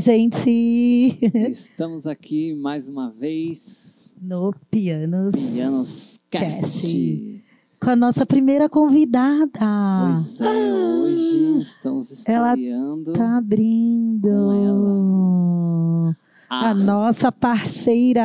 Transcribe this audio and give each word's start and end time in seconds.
gente. 0.00 1.18
Estamos 1.50 2.06
aqui 2.06 2.54
mais 2.54 2.88
uma 2.88 3.10
vez 3.10 4.16
No 4.20 4.52
Pianos. 4.70 5.34
Pianos 5.34 6.20
Cast. 6.30 6.60
Cast. 6.62 7.44
Com 7.82 7.90
a 7.90 7.96
nossa 7.96 8.24
primeira 8.26 8.68
convidada. 8.68 9.50
Pois 9.58 10.40
é, 10.40 10.72
hoje 10.74 11.60
estamos 11.60 12.28
Ela 12.28 12.52
estreando 12.54 13.12
Tá 13.12 13.36
abrindo. 13.38 14.28
Com 14.28 16.14
A 16.48 16.74
nossa 16.74 17.30
parceira. 17.30 18.24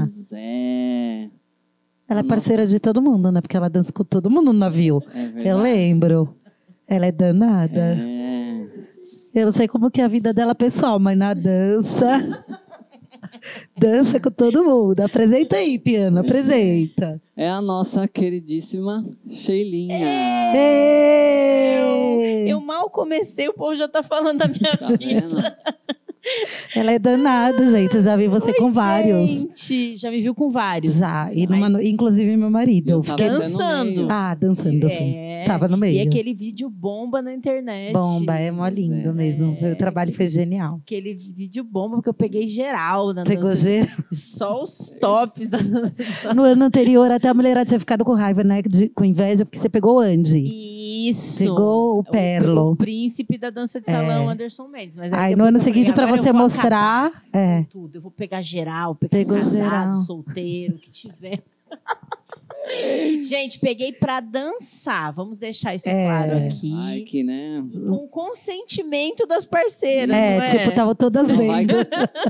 Pois 0.00 0.32
é, 0.32 1.22
Ela 2.08 2.20
é 2.20 2.22
Nossa. 2.22 2.28
parceira 2.28 2.66
de 2.66 2.78
todo 2.78 3.00
mundo, 3.02 3.32
né? 3.32 3.40
Porque 3.40 3.56
ela 3.56 3.68
dança 3.70 3.92
com 3.92 4.04
todo 4.04 4.30
mundo 4.30 4.52
no 4.52 4.58
navio. 4.58 5.02
é. 5.14 5.50
Eu 5.50 5.58
lembro. 5.58 6.34
Ela 6.86 7.06
é 7.06 7.12
danada. 7.12 7.80
É, 7.80 8.17
Eu 9.34 9.46
não 9.46 9.52
sei 9.52 9.68
como 9.68 9.90
que 9.90 10.00
é 10.00 10.04
a 10.04 10.08
vida 10.08 10.32
dela 10.32 10.54
pessoal, 10.54 10.98
mas 10.98 11.16
na 11.16 11.34
dança. 11.34 12.44
dança 13.76 14.18
com 14.18 14.30
todo 14.30 14.64
mundo. 14.64 15.00
Apresenta 15.00 15.56
aí, 15.56 15.78
piano, 15.78 16.20
apresenta. 16.20 17.20
é 17.36 17.48
a 17.48 17.60
nossa 17.60 18.08
queridíssima 18.08 19.04
Sheilinha. 19.30 19.96
Ei! 20.56 22.50
Eu 22.50 22.60
mal 22.60 22.88
comecei, 22.90 23.48
o 23.48 23.52
povo 23.54 23.74
já 23.76 23.86
tá 23.86 24.02
falando 24.02 24.38
da 24.38 24.48
minha 24.48 24.76
Tá 24.76 24.88
vida. 24.88 25.58
Ela 26.74 26.92
é 26.92 26.98
danada, 26.98 27.70
gente. 27.70 27.94
Eu 27.96 28.02
já 28.02 28.16
vi 28.16 28.28
você 28.28 28.52
com 28.54 28.70
vários. 28.70 29.30
Gente, 29.30 29.96
já 29.96 30.10
me 30.10 30.20
viu 30.20 30.34
com 30.34 30.50
vários. 30.50 30.96
Já, 30.96 31.26
e 31.34 31.46
numa, 31.46 31.68
Mas- 31.68 31.84
inclusive 31.84 32.36
meu 32.36 32.50
marido. 32.50 32.90
Eu 32.90 33.02
fiquei- 33.02 33.28
dançando. 33.28 34.06
Ah, 34.10 34.34
dançando 34.34 34.86
assim. 34.86 35.14
É, 35.16 35.44
Tava 35.44 35.68
no 35.68 35.76
meio. 35.76 35.96
E 35.96 36.00
aquele 36.00 36.34
vídeo 36.34 36.68
bomba 36.68 37.22
na 37.22 37.32
internet. 37.32 37.92
Bomba, 37.92 38.34
é 38.36 38.50
mó 38.50 38.66
lindo 38.68 39.08
É. 39.08 39.12
mesmo. 39.12 39.56
O 39.72 39.76
trabalho 39.76 40.12
foi 40.12 40.26
genial. 40.26 40.80
Aquele 40.84 41.14
vídeo 41.14 41.64
bomba, 41.64 41.96
porque 41.96 42.08
eu 42.10 42.14
peguei 42.14 42.46
geral 42.46 43.12
na 43.14 43.22
Pegou 43.24 43.44
dança. 43.50 43.68
geral. 43.68 43.88
Só 44.12 44.62
os 44.62 44.92
tops 45.00 45.48
da 45.50 45.58
dança. 45.58 46.34
No 46.34 46.42
ano 46.42 46.64
anterior, 46.64 47.10
até 47.10 47.28
a 47.28 47.34
mulherada 47.34 47.64
tinha 47.66 47.80
ficado 47.80 48.04
com 48.04 48.12
raiva, 48.14 48.44
né? 48.44 48.62
de- 48.62 48.88
com 48.90 49.04
inveja, 49.04 49.44
porque 49.44 49.58
você 49.58 49.68
pegou 49.68 49.96
o 49.96 50.00
Andy. 50.00 51.08
Isso. 51.08 51.38
Pegou 51.38 51.98
o 52.00 52.04
Perlo. 52.04 52.72
O, 52.72 52.76
príncipe 52.76 53.38
da 53.38 53.50
dança 53.50 53.80
de 53.80 53.86
salão, 53.90 54.28
Anderson 54.28 54.68
Mendes. 54.68 54.96
Mas 54.96 55.12
Aí 55.12 55.30
depois 55.30 55.38
no 55.38 55.44
ano 55.44 55.60
seguinte, 55.60 55.92
pra 55.92 56.04
eu 56.04 56.08
você 56.22 56.32
mostrar. 56.32 57.24
É. 57.32 57.64
Tudo. 57.64 57.96
Eu 57.96 58.00
vou 58.02 58.10
pegar 58.10 58.42
geral, 58.42 58.94
pegar 58.94 59.10
Pegou 59.10 59.36
casado, 59.36 59.52
geral. 59.52 59.92
solteiro, 59.94 60.76
o 60.76 60.78
que 60.78 60.90
tiver. 60.90 61.42
Gente, 63.24 63.58
peguei 63.58 63.92
pra 63.92 64.20
dançar. 64.20 65.12
Vamos 65.12 65.38
deixar 65.38 65.74
isso 65.74 65.88
É. 65.88 66.04
claro 66.04 66.38
aqui. 66.46 66.72
Ai, 66.74 67.00
que 67.00 67.22
né? 67.22 67.64
Com 67.72 68.08
consentimento 68.08 69.26
das 69.26 69.44
parceiras. 69.44 70.14
É, 70.14 70.38
não 70.38 70.44
tipo, 70.44 70.74
tava 70.74 70.94
todas 70.94 71.30
Vai, 71.30 71.66
vendo. 71.66 71.74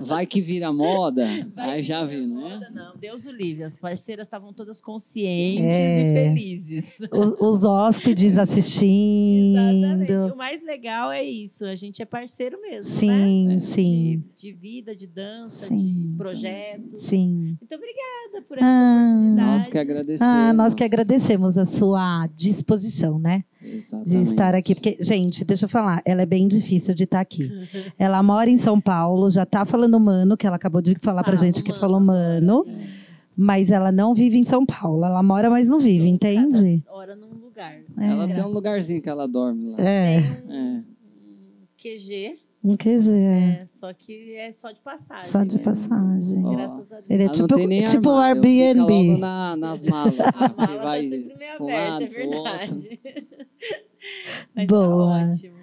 vai 0.03 0.27
que 0.27 0.41
vira 0.41 0.73
moda. 0.73 1.27
Vai 1.55 1.71
Aí 1.79 1.83
já 1.83 2.07
que 2.07 2.17
viu, 2.17 2.27
não 2.27 2.47
é 2.47 2.51
né? 2.51 2.55
moda, 2.55 2.71
Não, 2.73 2.97
Deus 2.97 3.27
o 3.27 3.33
livre. 3.33 3.65
As 3.65 3.77
parceiras 3.77 4.27
estavam 4.27 4.53
todas 4.53 4.81
conscientes 4.81 5.77
É. 5.77 6.01
e 6.01 6.15
felizes. 6.15 6.99
Os, 7.13 7.37
os 7.41 7.65
hóspedes 7.65 8.39
assistindo. 8.39 9.59
Exatamente. 9.59 10.33
O 10.33 10.37
mais 10.37 10.63
legal 10.65 11.11
é 11.13 11.23
isso. 11.25 11.65
A 11.65 11.75
gente 11.75 12.01
é 12.03 12.05
parceiro 12.05 12.61
mesmo, 12.61 12.91
Sim, 12.93 13.49
né? 13.49 13.61
sim, 13.61 14.23
De, 14.37 14.51
de 14.51 14.53
vida, 14.53 14.95
de 14.95 15.07
dança, 15.07 15.67
Sim. 15.67 15.77
de 15.77 16.17
projetos. 16.17 17.03
sim. 17.03 17.57
Muito 17.61 17.75
obrigada 17.75 18.45
por 18.47 18.59
essa 18.59 18.67
Ah, 18.67 19.13
oportunidade. 19.15 19.48
Nós 19.59 19.69
que 19.69 19.79
agradecemos. 19.79 20.33
Ah, 20.35 20.53
nós 20.53 20.75
que 20.75 20.85
agradecemos 20.85 21.59
a 21.59 21.65
sua 21.65 22.27
disposição, 22.37 23.19
né? 23.19 23.45
Exatamente. 23.63 24.09
De 24.11 24.23
estar 24.31 24.55
aqui. 24.55 24.75
Porque, 24.75 24.97
gente, 25.01 25.45
deixa 25.45 25.65
eu 25.65 25.69
falar, 25.69 26.01
ela 26.05 26.23
é 26.23 26.27
bem 26.27 26.47
difícil 26.49 26.95
de 26.95 27.05
estar 27.05 27.21
aqui. 27.21 27.51
Ela 27.99 28.23
mora 28.23 28.49
em 28.49 28.59
São 28.59 28.81
Paulo, 28.81 29.29
já 29.31 29.45
tá 29.45 29.65
falando 29.65 29.99
mano, 30.01 30.37
que 30.37 30.47
ela 30.47 30.57
acabou 30.57 30.81
de 30.81 30.95
falar 31.01 31.23
pra 31.23 31.37
Fala, 31.37 31.47
gente 31.47 31.63
que 31.63 31.71
mano. 31.71 31.81
falou 31.81 32.01
mano, 32.01 32.65
mas 33.37 33.71
ela 33.71 33.91
não 33.93 34.15
vive 34.15 34.39
em 34.39 34.45
São 34.45 34.65
Paulo. 34.65 35.05
Ela 35.05 35.23
mora, 35.23 35.51
mas 35.51 35.69
não 35.69 35.79
vive, 35.81 36.09
entende? 36.09 36.83
Cada 36.87 36.97
hora 36.97 37.17
num 37.17 37.35
lugar. 37.45 37.77
Ela 37.97 38.27
tem 38.29 38.43
um 38.45 38.49
lugarzinho 38.49 39.03
que 39.03 39.09
ela 39.09 39.27
dorme 39.27 39.71
lá. 39.71 39.77
É, 39.81 40.21
Tem 40.21 40.31
um, 40.49 40.53
É. 40.53 40.83
QG, 41.77 42.39
um 42.63 42.77
QG, 42.77 43.11
é. 43.13 43.67
só 43.69 43.93
que 43.93 44.35
é 44.35 44.51
só 44.53 44.71
de 44.71 44.81
passagem. 44.81 45.31
Só 45.31 45.45
de 45.45 45.57
né? 45.57 45.63
passagem. 45.63 46.45
Ó. 46.45 46.51
Graças 46.51 46.93
a 46.93 46.97
Deus. 46.97 47.07
Ele 47.09 47.23
é 47.23 47.27
não 47.27 47.33
tipo, 47.33 47.55
tem 47.55 47.67
nem 47.67 47.85
tipo 47.85 48.11
um 48.11 48.15
armário, 48.15 48.43
fica 48.43 48.65
Airbnb. 48.65 49.09
logo 49.11 49.19
na, 49.19 49.57
nas 49.57 49.85
malas. 49.85 50.21
A 50.21 50.33
porque 50.33 50.57
mala 50.57 50.83
vai 50.83 51.03
tá 51.05 51.17
sempre 51.17 51.37
meio 51.37 51.53
aberta, 51.55 51.91
lado, 51.91 52.03
é 52.03 52.09
verdade. 52.09 53.01
Mas 54.55 54.67
Boa. 54.67 55.19
Tá 55.21 55.31
ótimo. 55.31 55.55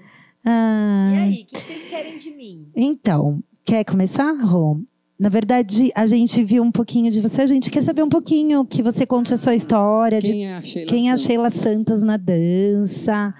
Ah, 0.45 1.11
E 1.13 1.17
aí, 1.17 1.41
o 1.41 1.45
que 1.45 1.59
vocês 1.59 1.89
querem 1.89 2.19
de 2.19 2.31
mim? 2.31 2.67
Então, 2.75 3.43
quer 3.65 3.83
começar, 3.83 4.31
Rô? 4.31 4.79
Na 5.17 5.29
verdade, 5.29 5.91
a 5.95 6.05
gente 6.05 6.43
viu 6.43 6.61
um 6.61 6.71
pouquinho 6.71 7.09
de 7.09 7.21
você. 7.21 7.41
A 7.41 7.45
gente 7.45 7.71
quer 7.71 7.81
saber 7.81 8.03
um 8.03 8.09
pouquinho 8.09 8.65
que 8.65 8.83
você 8.83 9.05
conte 9.05 9.33
a 9.33 9.37
sua 9.37 9.55
história, 9.55 10.19
de 10.19 10.27
Quem 10.27 10.45
é 10.47 10.55
a 10.55 10.61
Sheila 10.61 10.87
quem 10.87 11.09
é 11.09 11.11
a 11.13 11.17
Santos? 11.17 11.25
Sheila 11.25 11.49
Santos 11.49 12.03
na 12.03 12.17
dança. 12.17 13.33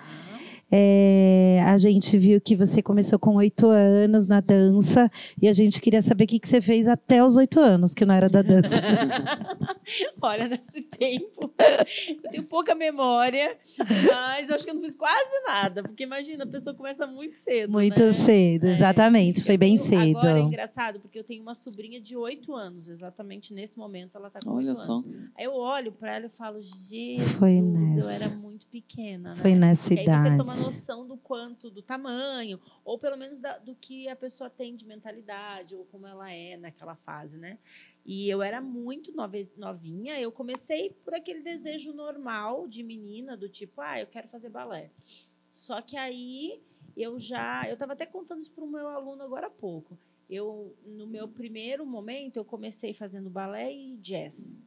É, 0.71 1.61
a 1.65 1.77
gente 1.77 2.17
viu 2.17 2.41
que 2.41 2.55
você 2.55 2.81
começou 2.81 3.19
com 3.19 3.35
oito 3.35 3.67
anos 3.67 4.27
na 4.27 4.41
dança 4.41 5.09
e 5.41 5.47
a 5.47 5.53
gente 5.53 5.79
queria 5.79 6.01
saber 6.01 6.23
o 6.23 6.27
que, 6.27 6.39
que 6.39 6.47
você 6.49 6.59
fez 6.59 6.87
até 6.87 7.23
os 7.23 7.37
oito 7.37 7.59
anos, 7.59 7.93
que 7.93 8.03
não 8.05 8.13
era 8.15 8.27
da 8.27 8.41
dança. 8.41 8.75
Olha, 10.21 10.47
nesse 10.47 10.81
tempo, 10.81 11.51
eu 12.23 12.31
tenho 12.31 12.43
pouca 12.45 12.73
memória, 12.73 13.55
mas 13.77 14.49
eu 14.49 14.55
acho 14.55 14.65
que 14.65 14.71
eu 14.71 14.75
não 14.75 14.81
fiz 14.81 14.95
quase 14.95 15.39
nada, 15.47 15.83
porque 15.83 16.03
imagina, 16.03 16.43
a 16.43 16.47
pessoa 16.47 16.75
começa 16.75 17.05
muito 17.05 17.35
cedo. 17.37 17.71
Muito 17.71 18.01
né? 18.01 18.11
cedo, 18.11 18.65
É. 18.67 18.73
exatamente. 18.73 19.43
Foi 19.43 19.55
Eu 19.55 19.59
bem 19.59 19.75
tenho- 19.77 19.87
cedo. 19.87 20.17
Agora 20.17 20.39
é 20.39 20.41
engraçado, 20.41 20.99
porque 20.99 21.19
eu 21.19 21.23
tenho 21.23 21.41
uma 21.43 21.55
sobrinha 21.55 22.01
de 22.01 22.15
oito 22.17 22.53
anos, 22.55 22.89
exatamente 22.89 23.53
nesse 23.53 23.77
momento 23.77 24.15
ela 24.17 24.29
tá 24.29 24.39
com 24.43 24.51
Olha 24.51 24.69
oito 24.69 24.79
só. 24.79 24.93
anos. 24.93 25.05
Aí 25.37 25.45
eu 25.45 25.53
olho 25.53 25.91
pra 25.91 26.15
ela 26.15 26.25
e 26.25 26.29
falo, 26.29 26.59
Jesus, 26.61 27.31
Foi 27.37 27.59
eu 27.97 28.09
era 28.09 28.29
muito 28.29 28.65
pequena, 28.67 29.29
né? 29.29 29.35
Foi 29.35 29.53
nessa 29.55 29.89
Porque 29.89 29.99
aí 29.99 30.05
você 30.05 30.27
idade. 30.27 30.37
Noção 30.63 31.07
do 31.07 31.17
quanto, 31.17 31.69
do 31.69 31.81
tamanho, 31.81 32.59
ou 32.83 32.97
pelo 32.97 33.17
menos 33.17 33.39
da- 33.39 33.57
do 33.57 33.75
que 33.75 34.07
a 34.07 34.15
pessoa 34.15 34.49
tem 34.49 34.75
de 34.75 34.85
mentalidade, 34.85 35.75
ou 35.75 35.85
como 35.85 36.07
ela 36.07 36.31
é 36.31 36.57
naquela 36.57 36.95
fase, 36.95 37.37
né? 37.37 37.57
E 38.05 38.29
eu 38.29 38.43
era 38.43 38.61
muito 38.61 39.11
novinha, 39.57 40.19
eu 40.19 40.31
comecei 40.31 40.91
por 41.03 41.13
aquele 41.15 41.41
desejo 41.41 41.91
normal 41.91 42.67
de 42.67 42.83
menina, 42.83 43.35
do 43.35 43.49
tipo, 43.49 43.81
ah, 43.81 43.99
eu 43.99 44.05
quero 44.05 44.27
fazer 44.27 44.49
balé. 44.49 44.91
Só 45.49 45.81
que 45.81 45.97
aí 45.97 46.61
eu 46.95 47.19
já. 47.19 47.67
Eu 47.67 47.73
estava 47.73 47.93
até 47.93 48.05
contando 48.05 48.41
isso 48.41 48.51
para 48.51 48.63
o 48.63 48.67
meu 48.67 48.87
aluno 48.89 49.23
agora 49.23 49.47
há 49.47 49.49
pouco. 49.49 49.97
Eu, 50.29 50.75
no 50.85 51.07
meu 51.07 51.27
primeiro 51.27 51.85
momento, 51.85 52.37
eu 52.37 52.45
comecei 52.45 52.93
fazendo 52.93 53.29
balé 53.29 53.73
e 53.73 53.95
jazz. 53.97 54.59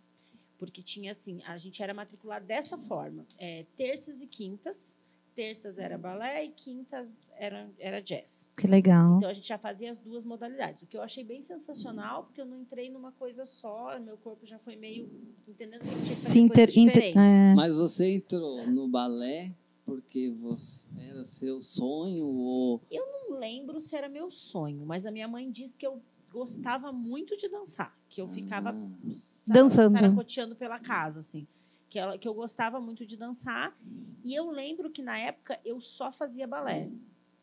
Porque 0.59 0.83
tinha 0.83 1.13
assim, 1.13 1.41
a 1.45 1.57
gente 1.57 1.81
era 1.83 1.95
matriculado 1.95 2.45
dessa 2.47 2.77
forma: 2.77 3.25
é, 3.39 3.65
terças 3.77 4.21
e 4.23 4.27
quintas. 4.27 4.99
Terças 5.39 5.79
era 5.79 5.97
balé 5.97 6.47
e 6.47 6.49
quintas 6.51 7.31
era, 7.37 7.71
era 7.79 8.03
jazz. 8.03 8.51
Que 8.57 8.67
legal. 8.67 9.19
Então 9.19 9.31
a 9.31 9.33
gente 9.33 9.47
já 9.47 9.57
fazia 9.57 9.89
as 9.89 10.01
duas 10.01 10.25
modalidades. 10.25 10.83
O 10.83 10.87
que 10.89 10.97
eu 10.97 11.01
achei 11.01 11.23
bem 11.23 11.41
sensacional, 11.41 12.25
porque 12.25 12.41
eu 12.41 12.45
não 12.45 12.59
entrei 12.61 12.91
numa 12.91 13.13
coisa 13.13 13.45
só, 13.45 13.97
meu 14.01 14.17
corpo 14.17 14.45
já 14.45 14.59
foi 14.59 14.75
meio 14.75 15.09
entendendo 15.47 15.79
que 15.79 15.87
eu 15.87 15.93
Se 15.93 16.41
inter, 16.41 16.77
inter- 16.77 17.17
é, 17.17 17.55
Mas 17.55 17.77
você 17.77 18.17
entrou 18.17 18.67
no 18.67 18.89
balé 18.89 19.55
porque 19.87 20.29
você 20.41 20.89
era 20.99 21.25
seu 21.25 21.61
sonho 21.61 22.27
ou 22.27 22.83
não 22.91 23.39
lembro 23.39 23.81
se 23.81 23.95
era 23.95 24.09
meu 24.09 24.33
sonho, 24.33 24.85
mas 24.85 25.07
a 25.07 25.13
minha 25.13 25.29
mãe 25.29 25.49
disse 25.49 25.79
que 25.79 25.87
eu 25.87 26.03
gostava 26.33 26.91
muito 26.91 27.37
de 27.37 27.49
dançar, 27.49 27.97
que 28.09 28.21
eu 28.21 28.27
ficava 28.27 28.71
Ah, 28.71 29.13
Dançando. 29.47 29.93
saracoteando 29.93 30.57
pela 30.57 30.81
casa, 30.81 31.21
assim. 31.21 31.47
Que, 31.89 31.99
ela, 31.99 32.19
que 32.19 32.29
eu 32.29 32.35
gostava 32.35 32.81
muito 32.81 33.07
de 33.07 33.17
dançar. 33.17 33.77
E 34.23 34.35
eu 34.35 34.51
lembro 34.51 34.91
que 34.91 35.03
na 35.03 35.19
época 35.19 35.59
eu 35.65 35.81
só 35.81 36.13
fazia 36.13 36.47
balé. 36.47 36.91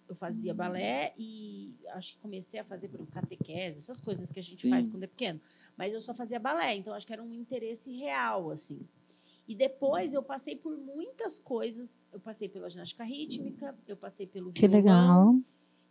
Eu 0.07 0.13
fazia 0.15 0.53
balé 0.53 1.13
e 1.17 1.73
acho 1.89 2.13
que 2.13 2.19
comecei 2.19 2.59
a 2.59 2.63
fazer 2.63 2.89
por 2.89 3.07
catequese, 3.07 3.77
essas 3.77 3.99
coisas 3.99 4.31
que 4.31 4.39
a 4.39 4.43
gente 4.43 4.57
Sim. 4.61 4.69
faz 4.69 4.87
quando 4.87 5.01
é 5.03 5.07
pequeno. 5.07 5.41
Mas 5.75 5.95
eu 5.95 5.99
só 6.01 6.13
fazia 6.13 6.39
balé, 6.39 6.75
então 6.75 6.93
acho 6.93 7.07
que 7.07 7.13
era 7.13 7.23
um 7.23 7.33
interesse 7.33 7.91
real, 7.91 8.51
assim. 8.51 8.79
E 9.47 9.55
depois 9.55 10.13
eu 10.13 10.21
passei 10.21 10.55
por 10.55 10.77
muitas 10.77 11.39
coisas. 11.39 12.03
Eu 12.13 12.19
passei 12.19 12.47
pela 12.47 12.69
ginástica 12.69 13.03
rítmica, 13.03 13.75
eu 13.87 13.97
passei 13.97 14.27
pelo 14.27 14.51
que 14.51 14.67
violão, 14.67 14.77
legal. 14.77 15.39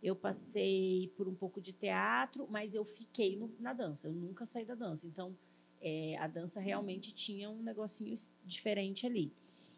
eu 0.01 0.15
passei 0.15 1.11
por 1.17 1.27
um 1.27 1.35
pouco 1.35 1.59
de 1.59 1.73
teatro, 1.73 2.47
mas 2.49 2.73
eu 2.73 2.85
fiquei 2.85 3.35
no- 3.35 3.51
na 3.59 3.73
dança. 3.73 4.07
Eu 4.07 4.13
nunca 4.13 4.45
saí 4.45 4.63
da 4.65 4.75
dança. 4.75 5.05
Então, 5.07 5.35
é, 5.87 6.17
a 6.17 6.25
dança 6.27 6.59
realmente 6.59 7.13
tinha 7.13 7.47
um 7.49 7.61
negocinho 7.61 8.15
diferente 8.43 9.05
ali. 9.05 9.31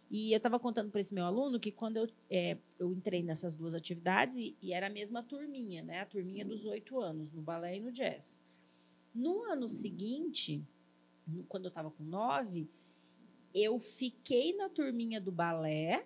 E 0.09 0.31
eu 0.31 0.37
estava 0.37 0.57
contando 0.57 0.89
para 0.89 1.01
esse 1.01 1.13
meu 1.13 1.25
aluno 1.25 1.59
que 1.59 1.69
quando 1.69 1.97
eu, 1.97 2.07
é, 2.29 2.57
eu 2.79 2.93
entrei 2.93 3.21
nessas 3.21 3.53
duas 3.53 3.75
atividades, 3.75 4.37
e, 4.37 4.55
e 4.61 4.71
era 4.71 4.87
a 4.87 4.89
mesma 4.89 5.21
turminha, 5.21 5.83
né? 5.83 5.99
A 5.99 6.05
turminha 6.05 6.45
dos 6.45 6.65
oito 6.65 6.97
anos, 7.01 7.33
no 7.33 7.41
balé 7.41 7.75
e 7.75 7.79
no 7.81 7.91
jazz. 7.91 8.39
No 9.13 9.43
ano 9.43 9.67
seguinte, 9.67 10.63
no- 11.27 11.43
quando 11.43 11.65
eu 11.65 11.69
estava 11.69 11.91
com 11.91 12.03
nove, 12.05 12.69
eu 13.53 13.77
fiquei 13.79 14.55
na 14.55 14.69
turminha 14.69 15.19
do 15.19 15.31
balé 15.31 16.05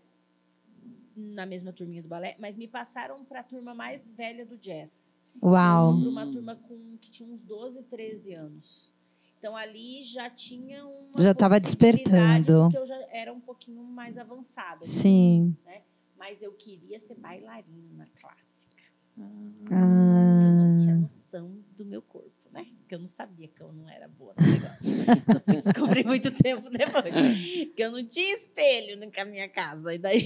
na 1.15 1.45
mesma 1.45 1.71
turminha 1.71 2.01
do 2.01 2.07
balé, 2.09 2.35
mas 2.39 2.55
me 2.55 2.67
passaram 2.67 3.23
para 3.25 3.41
a 3.41 3.43
turma 3.43 3.75
mais 3.75 4.07
velha 4.07 4.45
do 4.45 4.57
jazz. 4.57 5.19
Uau. 5.43 5.99
Para 5.99 6.09
uma 6.09 6.25
turma 6.31 6.55
com, 6.55 6.97
que 6.99 7.11
tinha 7.11 7.29
uns 7.29 7.43
12, 7.43 7.83
13 7.83 8.33
anos. 8.33 8.91
Então 9.41 9.57
ali 9.57 10.03
já 10.03 10.29
tinha 10.29 10.85
uma 10.85 11.19
Já 11.19 11.33
tava 11.33 11.59
possibilidade, 11.59 12.43
despertando. 12.43 12.61
Porque 12.69 12.77
eu 12.77 12.85
já 12.85 13.07
era 13.11 13.33
um 13.33 13.39
pouquinho 13.39 13.83
mais 13.83 14.15
avançada. 14.19 14.85
Sim. 14.85 15.57
Né? 15.65 15.81
Mas 16.15 16.43
eu 16.43 16.51
queria 16.53 16.99
ser 16.99 17.15
bailarina 17.15 18.07
clássica. 18.21 18.83
Eu 19.17 19.25
Ah, 19.71 20.51
não 20.53 20.77
tinha 20.77 20.95
noção 20.95 21.57
do 21.75 21.83
meu 21.83 22.03
corpo, 22.03 22.29
né? 22.51 22.67
Porque 22.81 22.93
eu 22.93 22.99
não 22.99 23.09
sabia 23.09 23.47
que 23.47 23.59
eu 23.61 23.73
não 23.73 23.89
era 23.89 24.07
boa 24.07 24.35
no 24.39 24.45
negócio. 24.45 25.05
Só 25.33 25.39
fui 25.39 25.55
descobrir 25.55 26.05
muito 26.05 26.29
tempo 26.29 26.69
depois. 26.69 27.11
Que 27.75 27.83
eu 27.83 27.91
não 27.91 28.05
tinha 28.05 28.35
espelho 28.35 28.95
na 28.99 29.25
minha 29.25 29.49
casa. 29.49 29.91
E 29.95 29.97
daí 29.97 30.21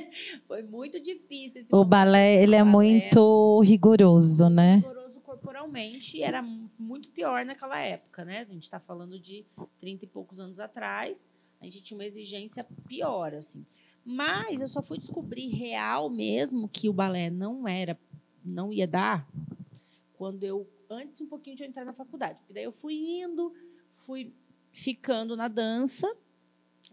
foi 0.48 0.62
muito 0.62 0.98
difícil 0.98 1.60
esse 1.60 1.74
o 1.74 1.84
balé, 1.84 2.42
ele 2.42 2.56
é 2.56 2.60
balé 2.60 2.70
muito 2.70 3.60
rigoroso, 3.60 4.48
né? 4.48 4.76
rigoroso 4.76 5.03
corporalmente 5.48 6.22
era 6.22 6.40
mu- 6.42 6.70
muito 6.78 7.10
pior 7.10 7.44
naquela 7.44 7.78
época, 7.78 8.24
né? 8.24 8.40
A 8.40 8.44
gente 8.44 8.62
está 8.62 8.80
falando 8.80 9.18
de 9.20 9.44
30 9.78 10.04
e 10.04 10.08
poucos 10.08 10.40
anos 10.40 10.58
atrás. 10.58 11.28
A 11.60 11.64
gente 11.66 11.82
tinha 11.82 11.98
uma 11.98 12.04
exigência 12.04 12.64
pior, 12.86 13.34
assim. 13.34 13.64
Mas 14.04 14.60
eu 14.62 14.68
só 14.68 14.82
fui 14.82 14.98
descobrir 14.98 15.48
real 15.48 16.08
mesmo 16.10 16.68
que 16.68 16.88
o 16.88 16.92
balé 16.92 17.30
não 17.30 17.66
era, 17.68 17.98
não 18.44 18.72
ia 18.72 18.86
dar, 18.86 19.26
quando 20.14 20.44
eu, 20.44 20.68
antes 20.90 21.20
um 21.20 21.26
pouquinho 21.26 21.56
de 21.56 21.62
eu 21.62 21.68
entrar 21.68 21.84
na 21.84 21.92
faculdade. 21.92 22.38
Porque 22.40 22.52
daí 22.54 22.64
eu 22.64 22.72
fui 22.72 22.94
indo, 22.94 23.52
fui 23.94 24.32
ficando 24.72 25.36
na 25.36 25.48
dança. 25.48 26.10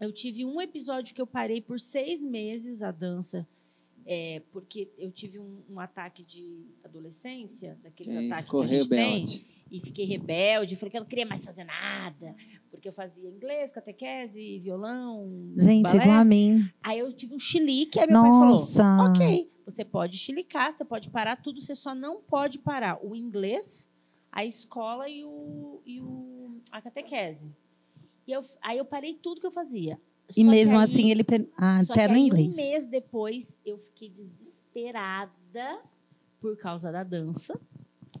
Eu 0.00 0.10
tive 0.12 0.44
um 0.44 0.60
episódio 0.60 1.14
que 1.14 1.20
eu 1.20 1.26
parei 1.26 1.60
por 1.60 1.78
seis 1.78 2.22
meses 2.24 2.82
a 2.82 2.90
dança, 2.90 3.46
é, 4.06 4.42
porque 4.50 4.90
eu 4.98 5.10
tive 5.10 5.38
um, 5.38 5.62
um 5.68 5.80
ataque 5.80 6.24
de 6.24 6.66
adolescência, 6.82 7.78
daqueles 7.82 8.14
Quem 8.14 8.26
ataques 8.32 8.50
que 8.50 8.56
a 8.56 8.66
gente 8.66 8.88
tem 8.88 8.98
rebelde. 8.98 9.46
e 9.70 9.80
fiquei 9.80 10.04
rebelde, 10.04 10.76
falei 10.76 10.90
que 10.90 10.96
eu 10.96 11.02
não 11.02 11.08
queria 11.08 11.26
mais 11.26 11.44
fazer 11.44 11.64
nada, 11.64 12.34
porque 12.70 12.88
eu 12.88 12.92
fazia 12.92 13.28
inglês, 13.28 13.72
catequese, 13.72 14.58
violão, 14.58 15.52
Gente, 15.56 15.84
balé. 15.92 16.02
igual 16.04 16.18
a 16.18 16.24
mim. 16.24 16.68
Aí 16.82 16.98
eu 16.98 17.12
tive 17.12 17.34
um 17.34 17.38
chilique, 17.38 17.98
aí 17.98 18.06
meu 18.06 18.20
pai 18.22 18.30
falou, 18.30 18.58
Nossa. 18.58 18.84
ok, 19.08 19.50
você 19.64 19.84
pode 19.84 20.18
chilicar, 20.18 20.72
você 20.72 20.84
pode 20.84 21.10
parar 21.10 21.36
tudo, 21.36 21.60
você 21.60 21.74
só 21.74 21.94
não 21.94 22.20
pode 22.20 22.58
parar 22.58 22.98
o 23.04 23.14
inglês, 23.14 23.90
a 24.30 24.44
escola 24.44 25.08
e, 25.08 25.24
o, 25.24 25.80
e 25.84 26.00
o, 26.00 26.60
a 26.70 26.80
catequese. 26.80 27.50
E 28.26 28.32
eu, 28.32 28.44
aí 28.60 28.78
eu 28.78 28.84
parei 28.84 29.14
tudo 29.14 29.40
que 29.40 29.46
eu 29.46 29.50
fazia. 29.50 30.00
E 30.36 30.44
mesmo 30.44 30.78
aí- 30.78 30.84
assim 30.84 31.10
ele 31.10 31.24
ah, 31.56 31.76
até 31.76 32.08
no 32.08 32.14
aí, 32.14 32.20
inglês. 32.20 32.52
um 32.52 32.56
mês 32.56 32.88
depois, 32.88 33.58
eu 33.64 33.78
fiquei 33.78 34.08
desesperada 34.08 35.80
por 36.40 36.56
causa 36.56 36.90
da 36.90 37.04
dança. 37.04 37.58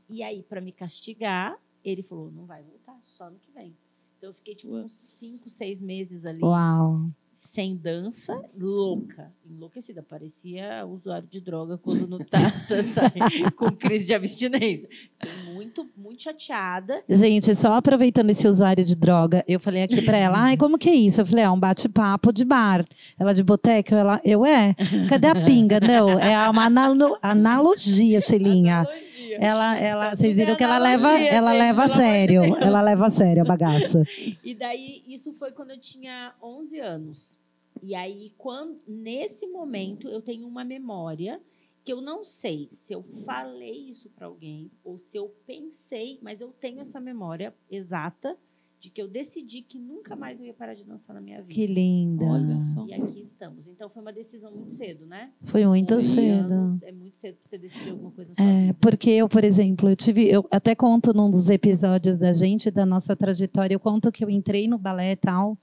E 0.08 0.22
aí, 0.22 0.42
para 0.42 0.60
me 0.60 0.72
castigar, 0.72 1.58
ele 1.84 2.02
falou: 2.02 2.30
não 2.30 2.44
vai 2.44 2.62
voltar, 2.62 2.98
só 3.02 3.30
no 3.30 3.38
que 3.38 3.50
vem. 3.50 3.76
Então, 4.18 4.30
eu 4.30 4.34
fiquei 4.34 4.54
tipo 4.54 4.74
uns 4.74 4.94
cinco, 4.94 5.48
seis 5.48 5.80
meses 5.80 6.26
ali 6.26 6.42
Uau. 6.42 7.10
Sem 7.32 7.76
dança, 7.76 8.38
louca, 8.58 9.32
enlouquecida. 9.50 10.02
Parecia 10.02 10.84
usuário 10.86 11.26
de 11.30 11.40
droga 11.40 11.78
quando 11.78 12.06
não 12.06 12.18
tá, 12.18 12.38
tá 12.94 13.50
com 13.56 13.70
crise 13.72 14.06
de 14.06 14.14
abstinência. 14.14 14.88
Fiquei 15.18 15.52
muito, 15.54 15.88
muito 15.96 16.22
chateada. 16.22 17.02
Gente, 17.08 17.54
só 17.56 17.74
aproveitando 17.74 18.30
esse 18.30 18.46
usuário 18.46 18.84
de 18.84 18.94
droga, 18.94 19.44
eu 19.48 19.58
falei 19.58 19.82
aqui 19.82 20.02
pra 20.02 20.16
ela, 20.16 20.38
ai, 20.38 20.56
como 20.56 20.78
que 20.78 20.88
é 20.90 20.94
isso? 20.94 21.20
Eu 21.20 21.26
falei, 21.26 21.44
é 21.44 21.50
um 21.50 21.58
bate-papo 21.58 22.32
de 22.32 22.44
bar. 22.44 22.86
Ela 23.18 23.32
de 23.32 23.42
boteco, 23.42 23.94
ela, 23.94 24.20
eu 24.24 24.44
é. 24.44 24.74
Cadê 25.08 25.26
a 25.28 25.34
pinga? 25.44 25.80
Não, 25.80 26.10
é 26.18 26.48
uma 26.50 26.66
analo- 26.66 27.16
analogia, 27.22 28.20
Shelinha. 28.20 28.80
Analogia. 28.80 29.11
Ela, 29.40 29.78
ela, 29.78 30.10
Tá 30.10 30.16
vocês 30.16 30.36
viram 30.36 30.56
que 30.56 30.64
ela 30.64 30.78
leva, 30.78 31.18
ela 31.18 31.52
leva 31.52 31.84
a 31.84 31.88
sério. 31.88 32.42
Ela 32.56 32.80
leva 32.80 33.06
a 33.06 33.10
sério 33.10 33.42
a 33.42 33.44
bagaça. 33.44 34.02
E 34.44 34.54
daí, 34.54 35.02
isso 35.06 35.32
foi 35.32 35.52
quando 35.52 35.70
eu 35.70 35.78
tinha 35.78 36.34
11 36.42 36.80
anos. 36.80 37.38
E 37.82 37.94
aí, 37.94 38.32
quando, 38.36 38.80
nesse 38.86 39.46
momento, 39.46 40.08
eu 40.08 40.20
tenho 40.20 40.46
uma 40.46 40.64
memória 40.64 41.40
que 41.84 41.92
eu 41.92 42.00
não 42.00 42.24
sei 42.24 42.68
se 42.70 42.92
eu 42.92 43.02
falei 43.24 43.90
isso 43.90 44.08
para 44.10 44.26
alguém 44.26 44.70
ou 44.84 44.98
se 44.98 45.16
eu 45.16 45.34
pensei, 45.46 46.18
mas 46.22 46.40
eu 46.40 46.52
tenho 46.52 46.80
essa 46.80 47.00
memória 47.00 47.54
exata 47.70 48.36
de 48.82 48.90
que 48.90 49.00
eu 49.00 49.06
decidi 49.06 49.62
que 49.62 49.78
nunca 49.78 50.16
mais 50.16 50.40
eu 50.40 50.46
ia 50.46 50.52
parar 50.52 50.74
de 50.74 50.84
dançar 50.84 51.14
na 51.14 51.20
minha 51.20 51.40
vida. 51.40 51.54
Que 51.54 51.68
linda. 51.68 52.24
Olha 52.24 52.60
só. 52.60 52.84
E 52.84 52.92
aqui 52.92 53.20
estamos. 53.20 53.68
Então, 53.68 53.88
foi 53.88 54.02
uma 54.02 54.12
decisão 54.12 54.50
muito 54.50 54.72
cedo, 54.72 55.06
né? 55.06 55.30
Foi 55.44 55.64
muito 55.64 55.94
11 55.94 56.08
cedo. 56.16 56.52
anos, 56.52 56.82
é 56.82 56.90
muito 56.90 57.16
cedo 57.16 57.36
pra 57.36 57.48
você 57.48 57.58
decidir 57.58 57.90
alguma 57.90 58.10
coisa 58.10 58.30
na 58.30 58.34
sua 58.34 58.44
É, 58.44 58.60
vida. 58.62 58.76
porque 58.80 59.10
eu, 59.10 59.28
por 59.28 59.44
exemplo, 59.44 59.88
eu 59.88 59.94
tive, 59.94 60.26
eu 60.28 60.44
até 60.50 60.74
conto 60.74 61.14
num 61.14 61.30
dos 61.30 61.48
episódios 61.48 62.18
da 62.18 62.32
gente, 62.32 62.72
da 62.72 62.84
nossa 62.84 63.14
trajetória, 63.14 63.72
eu 63.72 63.78
conto 63.80 64.10
que 64.10 64.24
eu 64.24 64.28
entrei 64.28 64.66
no 64.66 64.76
balé 64.78 65.12
e 65.12 65.16
tal, 65.16 65.56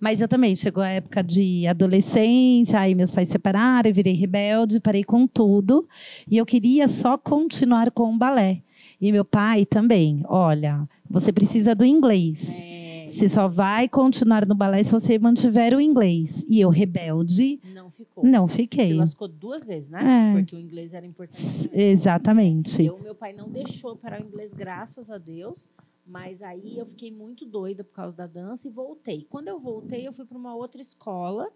mas 0.00 0.22
eu 0.22 0.28
também, 0.28 0.56
chegou 0.56 0.82
a 0.82 0.88
época 0.88 1.22
de 1.22 1.66
adolescência, 1.66 2.80
aí 2.80 2.94
meus 2.94 3.10
pais 3.10 3.28
separaram, 3.28 3.90
eu 3.90 3.94
virei 3.94 4.14
rebelde, 4.14 4.80
parei 4.80 5.04
com 5.04 5.26
tudo, 5.26 5.86
e 6.30 6.38
eu 6.38 6.46
queria 6.46 6.88
só 6.88 7.18
continuar 7.18 7.90
com 7.90 8.14
o 8.14 8.16
balé. 8.16 8.62
E 9.00 9.12
meu 9.12 9.24
pai 9.24 9.66
também, 9.66 10.22
olha, 10.26 10.88
você 11.08 11.32
precisa 11.32 11.74
do 11.74 11.84
inglês. 11.84 12.48
É, 12.64 13.06
Você 13.08 13.28
só 13.28 13.46
vai 13.46 13.88
continuar 13.88 14.46
no 14.46 14.54
balé 14.54 14.82
se 14.82 14.90
você 14.90 15.18
mantiver 15.18 15.74
o 15.74 15.80
inglês. 15.80 16.44
E 16.48 16.60
eu, 16.60 16.70
rebelde, 16.70 17.60
não 17.74 17.90
ficou. 17.90 18.24
não 18.24 18.48
fiquei. 18.48 18.94
lascou 18.94 19.28
duas 19.28 19.66
vezes, 19.66 19.90
né? 19.90 20.32
É. 20.32 20.38
Porque 20.38 20.56
o 20.56 20.58
inglês 20.58 20.92
era 20.94 21.06
importante. 21.06 21.70
Exatamente. 21.72 22.84
Eu, 22.84 22.98
meu 22.98 23.14
pai 23.14 23.32
não 23.32 23.48
deixou 23.50 23.90
eu 23.90 23.96
parar 23.96 24.20
o 24.20 24.24
inglês, 24.24 24.52
graças 24.54 25.10
a 25.10 25.18
Deus. 25.18 25.68
Mas 26.08 26.40
aí 26.40 26.78
eu 26.78 26.86
fiquei 26.86 27.10
muito 27.10 27.44
doida 27.44 27.82
por 27.82 27.92
causa 27.92 28.16
da 28.16 28.26
dança 28.28 28.68
e 28.68 28.70
voltei. 28.70 29.26
Quando 29.28 29.48
eu 29.48 29.58
voltei, 29.58 30.06
eu 30.06 30.12
fui 30.12 30.24
para 30.24 30.38
uma 30.38 30.54
outra 30.54 30.80
escola. 30.80 31.48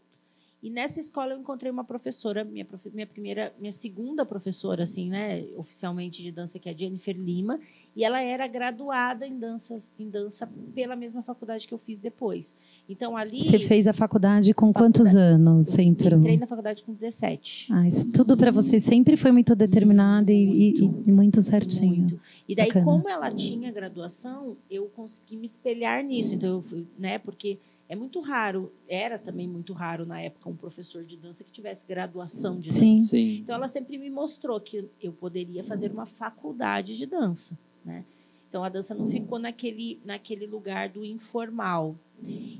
E 0.62 0.68
nessa 0.68 1.00
escola 1.00 1.32
eu 1.32 1.38
encontrei 1.40 1.72
uma 1.72 1.84
professora, 1.84 2.44
minha, 2.44 2.66
profe- 2.66 2.90
minha 2.92 3.06
primeira, 3.06 3.50
minha 3.58 3.72
segunda 3.72 4.26
professora, 4.26 4.82
assim, 4.82 5.08
né, 5.08 5.46
oficialmente 5.56 6.22
de 6.22 6.30
dança, 6.30 6.58
que 6.58 6.68
é 6.68 6.72
a 6.72 6.76
Jennifer 6.76 7.16
Lima. 7.16 7.58
E 7.96 8.04
ela 8.04 8.20
era 8.22 8.46
graduada 8.46 9.26
em 9.26 9.38
dança, 9.38 9.78
em 9.98 10.08
dança 10.08 10.46
pela 10.74 10.94
mesma 10.94 11.22
faculdade 11.22 11.66
que 11.66 11.72
eu 11.72 11.78
fiz 11.78 11.98
depois. 11.98 12.54
Então 12.88 13.16
ali. 13.16 13.42
Você 13.42 13.58
fez 13.58 13.88
a 13.88 13.94
faculdade 13.94 14.52
com 14.52 14.70
quantos 14.72 15.16
anos 15.16 15.66
você 15.66 15.80
eu 15.80 15.86
entrou? 15.86 16.20
Entrei 16.20 16.36
na 16.36 16.46
faculdade 16.46 16.82
com 16.84 16.92
17. 16.92 17.72
Ah, 17.72 17.86
isso 17.88 18.06
tudo 18.12 18.36
para 18.36 18.50
você 18.52 18.78
sempre 18.78 19.16
foi 19.16 19.32
muito 19.32 19.56
determinado 19.56 20.30
e, 20.30 20.74
e- 20.78 20.84
e 21.06 21.10
muito 21.12 21.40
certinho. 21.40 21.96
Muito. 22.02 22.20
E 22.46 22.54
daí, 22.54 22.66
Bacana. 22.66 22.84
como 22.84 23.08
ela 23.08 23.30
tinha 23.32 23.72
graduação, 23.72 24.56
eu 24.70 24.86
consegui 24.94 25.36
me 25.36 25.46
espelhar 25.46 26.04
nisso. 26.04 26.34
Então, 26.34 26.50
eu 26.56 26.60
fui, 26.60 26.86
né? 26.98 27.18
Porque 27.18 27.58
é 27.90 27.96
muito 27.96 28.20
raro, 28.20 28.72
era 28.88 29.18
também 29.18 29.48
muito 29.48 29.72
raro 29.72 30.06
na 30.06 30.20
época 30.20 30.48
um 30.48 30.54
professor 30.54 31.04
de 31.04 31.16
dança 31.16 31.42
que 31.42 31.50
tivesse 31.50 31.84
graduação 31.84 32.56
de 32.56 32.72
Sim. 32.72 32.94
dança. 32.94 33.08
Sim. 33.08 33.38
Então, 33.38 33.52
ela 33.56 33.66
sempre 33.66 33.98
me 33.98 34.08
mostrou 34.08 34.60
que 34.60 34.88
eu 35.02 35.12
poderia 35.12 35.64
fazer 35.64 35.90
uma 35.90 36.06
faculdade 36.06 36.96
de 36.96 37.04
dança, 37.04 37.58
né? 37.84 38.04
Então, 38.48 38.62
a 38.62 38.68
dança 38.68 38.94
não 38.94 39.08
ficou 39.08 39.40
naquele, 39.40 40.00
naquele 40.04 40.46
lugar 40.46 40.88
do 40.88 41.04
informal. 41.04 41.96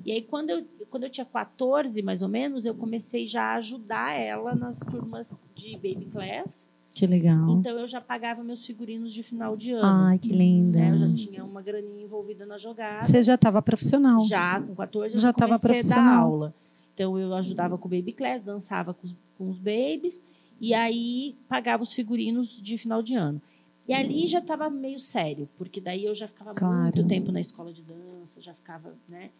E 0.04 0.10
aí, 0.10 0.20
quando 0.20 0.50
eu, 0.50 0.66
quando 0.90 1.04
eu 1.04 1.10
tinha 1.10 1.25
14, 1.25 2.02
mais 2.02 2.22
ou 2.22 2.28
menos, 2.28 2.66
eu 2.66 2.75
comecei 2.75 3.25
já 3.28 3.52
a 3.52 3.54
ajudar 3.54 4.18
ela 4.18 4.56
nas 4.56 4.80
turmas 4.80 5.46
de 5.54 5.75
baby 5.75 6.06
class. 6.06 6.72
Que 7.00 7.07
legal. 7.07 7.49
Então 7.50 7.78
eu 7.78 7.88
já 7.88 7.99
pagava 7.99 8.45
meus 8.45 8.62
figurinos 8.66 9.11
de 9.11 9.23
final 9.23 9.57
de 9.57 9.73
ano. 9.73 9.87
Ai, 10.07 10.19
que 10.19 10.33
linda. 10.33 10.78
né? 10.78 10.90
Eu 10.90 10.99
já 10.99 11.14
tinha 11.14 11.42
uma 11.42 11.62
graninha 11.62 12.04
envolvida 12.04 12.45
na 12.45 12.59
jogada. 12.59 13.07
Você 13.07 13.23
já 13.23 13.37
estava 13.37 13.62
profissional. 13.62 14.21
Já 14.21 14.61
com 14.61 14.75
14 14.75 15.14
eu 15.14 15.19
Já 15.21 15.28
já 15.28 15.33
tava 15.33 15.47
comecei 15.59 15.71
a 15.71 15.73
dar 15.73 15.78
profissional. 15.80 16.23
aula. 16.23 16.54
Então 16.92 17.19
eu 17.19 17.33
ajudava 17.35 17.78
com 17.78 17.88
o 17.88 17.90
baby 17.90 18.12
class, 18.12 18.42
dançava 18.42 18.92
com 18.92 19.07
os, 19.07 19.16
com 19.38 19.49
os 19.49 19.59
babies 19.59 20.23
e 20.61 20.75
aí 20.75 21.35
pagava 21.49 21.83
os 21.83 21.95
figurinos 21.95 22.61
de 22.61 22.76
final 22.76 23.02
de 23.02 23.14
ano. 23.14 23.40
E 23.88 23.95
ali 23.95 24.26
já 24.28 24.40
estava 24.40 24.69
meio 24.69 25.00
sério, 25.00 25.49
porque 25.57 25.80
daí 25.80 26.04
eu 26.04 26.14
já 26.14 26.28
ficava 26.28 26.52
Claro. 26.52 26.83
muito 26.83 27.02
tempo 27.07 27.33
na 27.33 27.40
escola 27.40 27.73
de 27.73 27.83
dança, 27.83 28.42
já 28.42 28.52
ficava, 28.52 28.95
né? 29.09 29.30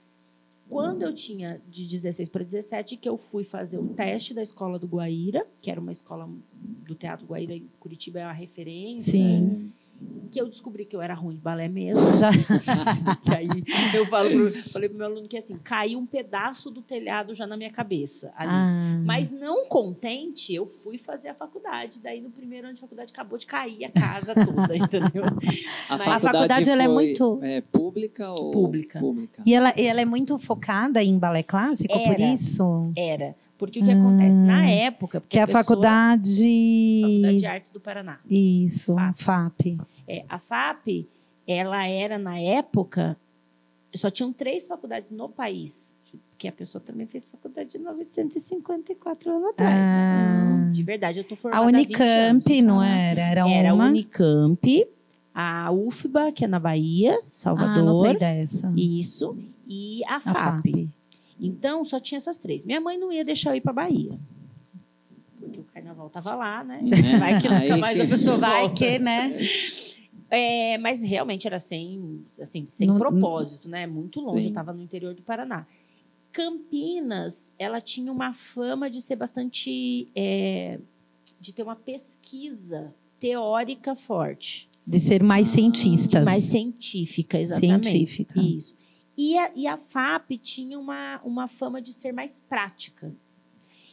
Quando 0.71 1.03
eu 1.03 1.12
tinha 1.12 1.61
de 1.69 1.85
16 1.85 2.29
para 2.29 2.45
17, 2.45 2.97
que 2.97 3.09
eu 3.09 3.17
fui 3.17 3.43
fazer 3.43 3.77
o 3.79 3.89
teste 3.89 4.33
da 4.33 4.41
escola 4.41 4.79
do 4.79 4.87
Guaíra, 4.87 5.45
que 5.61 5.69
era 5.69 5.81
uma 5.81 5.91
escola 5.91 6.31
do 6.53 6.95
Teatro 6.95 7.27
Guaíra 7.27 7.55
em 7.55 7.69
Curitiba, 7.81 8.21
é 8.21 8.25
uma 8.25 8.33
referência. 8.33 9.21
assim, 9.21 9.49
Sim. 9.49 9.73
Que 10.30 10.40
eu 10.40 10.49
descobri 10.49 10.85
que 10.85 10.95
eu 10.95 11.02
era 11.02 11.12
ruim 11.12 11.35
de 11.35 11.40
balé 11.40 11.69
mesmo. 11.69 12.04
Já. 12.16 12.30
que 13.23 13.35
aí 13.35 13.49
eu 13.95 14.07
falo 14.07 14.30
pro, 14.30 14.52
falei 14.71 14.88
pro 14.88 14.97
meu 14.99 15.07
aluno 15.09 15.26
que 15.28 15.37
assim, 15.37 15.59
caiu 15.59 15.99
um 15.99 16.07
pedaço 16.07 16.71
do 16.71 16.80
telhado 16.83 17.35
já 17.35 17.47
na 17.47 17.57
minha 17.57 17.71
cabeça. 17.71 18.33
ali. 18.37 18.49
Ah, 18.52 19.00
Mas 19.04 19.33
não 19.33 19.66
contente, 19.66 20.54
eu 20.54 20.66
fui 20.66 20.97
fazer 20.99 21.28
a 21.28 21.35
faculdade. 21.35 22.00
Daí 22.00 22.21
no 22.21 22.30
primeiro 22.30 22.66
ano 22.69 22.75
de 22.76 22.80
faculdade 22.80 23.12
acabou 23.12 23.37
de 23.38 23.45
cair 23.47 23.85
a 23.85 23.90
casa 23.90 24.35
toda, 24.35 24.75
entendeu? 24.76 25.25
A 25.25 25.30
Mas- 25.35 26.04
faculdade, 26.04 26.07
A 26.07 26.21
faculdade, 26.21 26.71
ela 26.71 26.83
é 26.85 26.88
muito- 26.88 27.40
é, 27.42 27.61
pública 27.61 28.30
ou 28.30 28.52
Pública. 28.52 29.00
pública? 29.00 29.42
E 29.45 29.52
ela, 29.54 29.71
ela 29.76 30.00
é 30.00 30.04
muito 30.04 30.38
focada 30.38 31.02
em 31.02 31.19
balé 31.19 31.42
clássico, 31.42 31.92
por 31.92 32.12
Era. 32.12 32.23
isso? 32.23 32.92
Era. 32.97 33.35
Porque 33.61 33.79
o 33.81 33.85
que 33.85 33.90
acontece? 33.93 34.38
Na 34.40 34.67
época. 34.69 35.23
Que 35.29 35.38
é 35.38 35.43
a 35.43 35.47
pessoa- 35.47 35.62
faculdade... 35.62 37.00
Faculdade 37.02 37.38
de 37.38 37.47
Artes 37.47 37.71
do 37.71 37.79
Paraná. 37.79 38.19
Isso, 38.29 38.95
FAP. 38.95 39.19
FAP. 39.21 39.79
É, 40.09 40.25
a 40.29 40.38
FAP, 40.38 41.07
ela 41.47 41.87
era, 41.87 42.19
na 42.19 42.38
época, 42.38 43.17
só 43.95 44.11
tinham 44.11 44.33
três 44.33 44.67
faculdades 44.67 45.11
no 45.12 45.29
país. 45.29 46.00
Porque 46.31 46.49
a 46.49 46.52
pessoa 46.52 46.81
também 46.83 47.07
fez 47.07 47.25
faculdade 47.26 47.71
de 47.73 47.79
954 47.79 49.31
anos 49.31 49.50
atrás. 49.50 49.75
né? 49.75 50.67
Ah. 50.69 50.71
De 50.73 50.83
verdade, 50.83 51.19
eu 51.19 51.25
tô 51.25 51.35
A 51.35 51.37
formada 51.37 51.67
há 51.67 51.71
20 51.73 52.00
anos, 52.02 52.47
Unicamp, 52.47 52.62
não 52.62 52.79
tá? 52.79 52.87
era? 52.88 53.21
Era, 53.23 53.50
Era 53.50 53.71
a 53.71 53.75
uma... 53.75 53.87
Unicamp, 53.88 54.87
a 55.35 55.71
UFBA, 55.71 56.33
que 56.33 56.45
é 56.45 56.49
na 56.49 56.59
Bahia, 56.59 57.12
Ah, 57.12 57.17
não 57.17 57.29
Salvador. 57.31 58.00
sei 58.09 58.19
dessa. 58.19 58.73
Isso. 58.75 59.37
E 59.69 60.02
a 60.07 60.17
A 60.17 60.21
FAP. 60.21 60.35
FAP. 60.73 60.88
Então, 61.40 61.85
só 61.85 61.99
tinha 61.99 62.16
essas 62.18 62.37
três. 62.37 62.64
Minha 62.64 62.80
mãe 62.80 62.99
não 62.99 63.11
ia 63.12 63.25
deixar 63.25 63.50
eu 63.50 63.56
ir 63.56 63.61
para 63.61 63.73
Bahia. 63.73 64.18
Porque 65.38 65.59
o 65.61 65.64
carnaval 65.64 66.11
tava 66.11 66.35
lá, 66.35 66.62
né? 66.62 66.80
É, 67.14 67.18
Vai 67.18 67.40
que 67.40 67.49
nunca 67.49 67.76
mais 67.78 67.97
que- 67.97 68.02
a 68.02 68.09
pessoa 68.09 68.37
Vai 68.37 68.61
volta. 68.62 68.75
que, 68.75 68.99
né? 68.99 69.38
É, 70.30 70.78
mas 70.78 71.02
realmente 71.02 71.47
era 71.47 71.59
sem, 71.59 72.25
assim, 72.40 72.66
sem 72.66 72.87
Não- 72.87 72.99
propósito, 72.99 73.68
né? 73.68 73.87
Muito 73.87 74.20
longe. 74.20 74.40
Sim. 74.42 74.44
Eu 74.47 74.49
estava 74.50 74.73
no 74.73 74.82
interior 74.82 75.14
do 75.14 75.23
Paraná. 75.23 75.66
Campinas, 76.30 77.50
ela 77.59 77.80
tinha 77.80 78.11
uma 78.12 78.32
fama 78.32 78.88
de 78.90 79.00
ser 79.00 79.16
bastante. 79.16 80.09
é, 80.14 80.78
de 81.40 81.52
ter 81.54 81.62
uma 81.62 81.75
pesquisa 81.76 82.94
teórica 83.18 83.97
forte. 83.97 84.68
De 84.87 85.00
ser 85.00 85.23
mais 85.23 85.49
Ah, 85.49 85.52
cientistas. 85.52 86.25
Mais 86.25 86.44
científica, 86.44 87.40
exatamente. 87.40 87.87
Científica. 87.88 88.40
Isso. 88.40 88.75
E 89.17 89.37
a, 89.38 89.50
e 89.55 89.67
a 89.67 89.76
FAP 89.76 90.33
tinha 90.38 90.79
uma, 90.79 91.21
uma 91.25 91.49
fama 91.49 91.81
de 91.81 91.93
ser 91.93 92.12
mais 92.12 92.40
prática. 92.40 93.12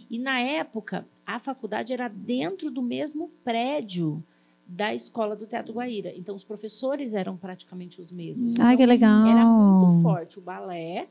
E 0.09 0.17
na 0.17 0.39
época, 0.39 1.05
a 1.25 1.39
faculdade 1.39 1.91
era 1.91 2.07
dentro 2.07 2.71
do 2.71 2.81
mesmo 2.81 3.29
prédio 3.43 4.23
da 4.65 4.93
escola 4.93 5.35
do 5.35 5.45
Teatro 5.45 5.73
Guaíra. 5.73 6.13
Então, 6.15 6.35
os 6.35 6.43
professores 6.43 7.13
eram 7.13 7.37
praticamente 7.37 8.01
os 8.01 8.11
mesmos. 8.11 8.53
Ai, 8.59 8.75
que 8.75 8.83
Então, 8.83 8.93
legal. 8.93 9.25
Era 9.27 9.45
muito 9.45 10.01
forte 10.01 10.39
o 10.39 10.41
balé 10.41 11.07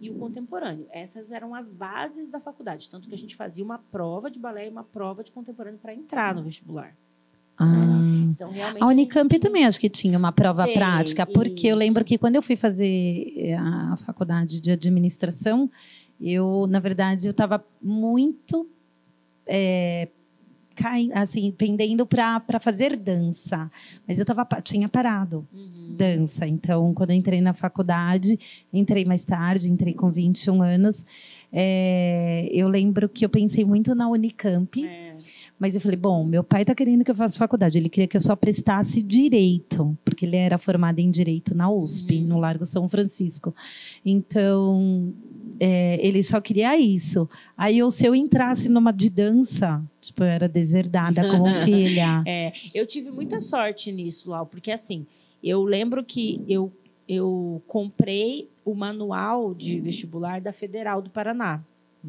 e 0.00 0.10
o 0.10 0.14
contemporâneo. 0.18 0.86
Essas 0.90 1.32
eram 1.32 1.54
as 1.54 1.68
bases 1.68 2.28
da 2.28 2.40
faculdade. 2.40 2.90
Tanto 2.90 3.08
que 3.08 3.14
a 3.14 3.18
gente 3.18 3.34
fazia 3.34 3.64
uma 3.64 3.78
prova 3.78 4.30
de 4.30 4.38
balé 4.38 4.66
e 4.66 4.68
uma 4.68 4.84
prova 4.84 5.22
de 5.22 5.30
contemporâneo 5.30 5.78
para 5.78 5.94
entrar 5.94 6.34
no 6.34 6.42
vestibular. 6.42 6.96
Então. 7.58 8.50
A 8.80 8.86
Unicamp 8.86 9.38
também 9.38 9.64
acho 9.64 9.80
que 9.80 9.88
tinha 9.88 10.18
uma 10.18 10.30
prova 10.32 10.64
Tem, 10.64 10.74
prática, 10.74 11.24
porque 11.26 11.66
eu 11.66 11.70
isso. 11.70 11.78
lembro 11.78 12.04
que 12.04 12.18
quando 12.18 12.36
eu 12.36 12.42
fui 12.42 12.54
fazer 12.56 13.32
eh, 13.36 13.54
a 13.56 13.96
faculdade 14.04 14.60
de 14.60 14.70
administração, 14.70 15.70
eu, 16.20 16.66
na 16.68 16.78
verdade, 16.80 17.26
eu 17.26 17.30
estava 17.30 17.64
muito 17.80 18.68
é, 19.46 20.08
cai- 20.74 21.08
assim, 21.14 21.50
pendendo 21.52 22.04
para 22.04 22.42
fazer 22.60 22.96
dança, 22.96 23.70
mas 24.06 24.18
eu 24.18 24.24
tava, 24.24 24.44
tinha 24.62 24.88
parado 24.88 25.46
Uhum. 25.54 25.94
dança. 25.96 26.46
Então, 26.46 26.92
quando 26.92 27.10
eu 27.10 27.16
entrei 27.16 27.40
na 27.40 27.52
faculdade, 27.54 28.38
entrei 28.72 29.04
mais 29.04 29.24
tarde, 29.24 29.70
entrei 29.70 29.94
com 29.94 30.10
21 30.10 30.62
anos, 30.62 31.06
é, 31.52 32.48
eu 32.52 32.68
lembro 32.68 33.08
que 33.08 33.24
eu 33.24 33.28
pensei 33.30 33.64
muito 33.64 33.94
na 33.94 34.08
Unicamp. 34.08 34.84
É. 34.84 35.05
Mas 35.58 35.74
eu 35.74 35.80
falei, 35.80 35.96
bom, 35.96 36.22
meu 36.24 36.44
pai 36.44 36.62
está 36.62 36.74
querendo 36.74 37.02
que 37.02 37.10
eu 37.10 37.14
faça 37.14 37.38
faculdade. 37.38 37.78
Ele 37.78 37.88
queria 37.88 38.06
que 38.06 38.16
eu 38.16 38.20
só 38.20 38.36
prestasse 38.36 39.02
direito, 39.02 39.96
porque 40.04 40.26
ele 40.26 40.36
era 40.36 40.58
formado 40.58 40.98
em 40.98 41.10
direito 41.10 41.54
na 41.54 41.70
USP, 41.70 42.16
Uhum. 42.18 42.24
no 42.26 42.38
Largo 42.38 42.64
São 42.66 42.86
Francisco. 42.86 43.54
Então, 44.04 45.12
é, 45.58 45.98
ele 46.06 46.22
só 46.22 46.40
queria 46.40 46.76
isso. 46.78 47.28
Aí, 47.56 47.78
eu, 47.78 47.90
se 47.90 48.06
eu 48.06 48.14
entrasse 48.14 48.68
numa 48.68 48.92
de 48.92 49.08
dança, 49.10 49.82
tipo, 50.00 50.22
eu 50.22 50.26
era 50.28 50.48
deserdada 50.48 51.28
como 51.30 51.46
filha. 51.64 52.22
É, 52.26 52.52
eu 52.74 52.86
tive 52.86 53.10
muita 53.10 53.40
sorte 53.40 53.90
nisso, 53.90 54.30
Lau, 54.30 54.46
porque 54.46 54.70
assim, 54.70 55.06
eu 55.42 55.62
lembro 55.62 56.04
que 56.04 56.42
eu, 56.48 56.72
eu 57.08 57.62
comprei 57.66 58.48
o 58.64 58.74
manual 58.74 59.54
de 59.54 59.80
vestibular 59.80 60.40
da 60.40 60.52
Federal 60.52 61.00
do 61.00 61.10
Paraná. 61.10 61.62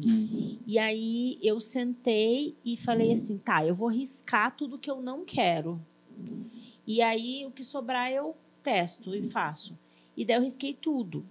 Hum. 0.06 0.58
E 0.66 0.78
aí 0.78 1.38
eu 1.42 1.60
sentei 1.60 2.56
e 2.64 2.76
falei 2.76 3.12
assim, 3.12 3.38
tá, 3.38 3.64
eu 3.64 3.74
vou 3.74 3.88
riscar 3.88 4.54
tudo 4.56 4.78
que 4.78 4.90
eu 4.90 5.00
não 5.00 5.24
quero. 5.24 5.80
E 6.86 7.00
aí 7.02 7.44
o 7.46 7.50
que 7.50 7.64
sobrar 7.64 8.10
eu 8.10 8.34
testo 8.62 9.14
e 9.14 9.22
faço. 9.22 9.78
E 10.16 10.24
daí 10.24 10.36
eu 10.36 10.42
risquei 10.42 10.74
tudo. 10.74 11.24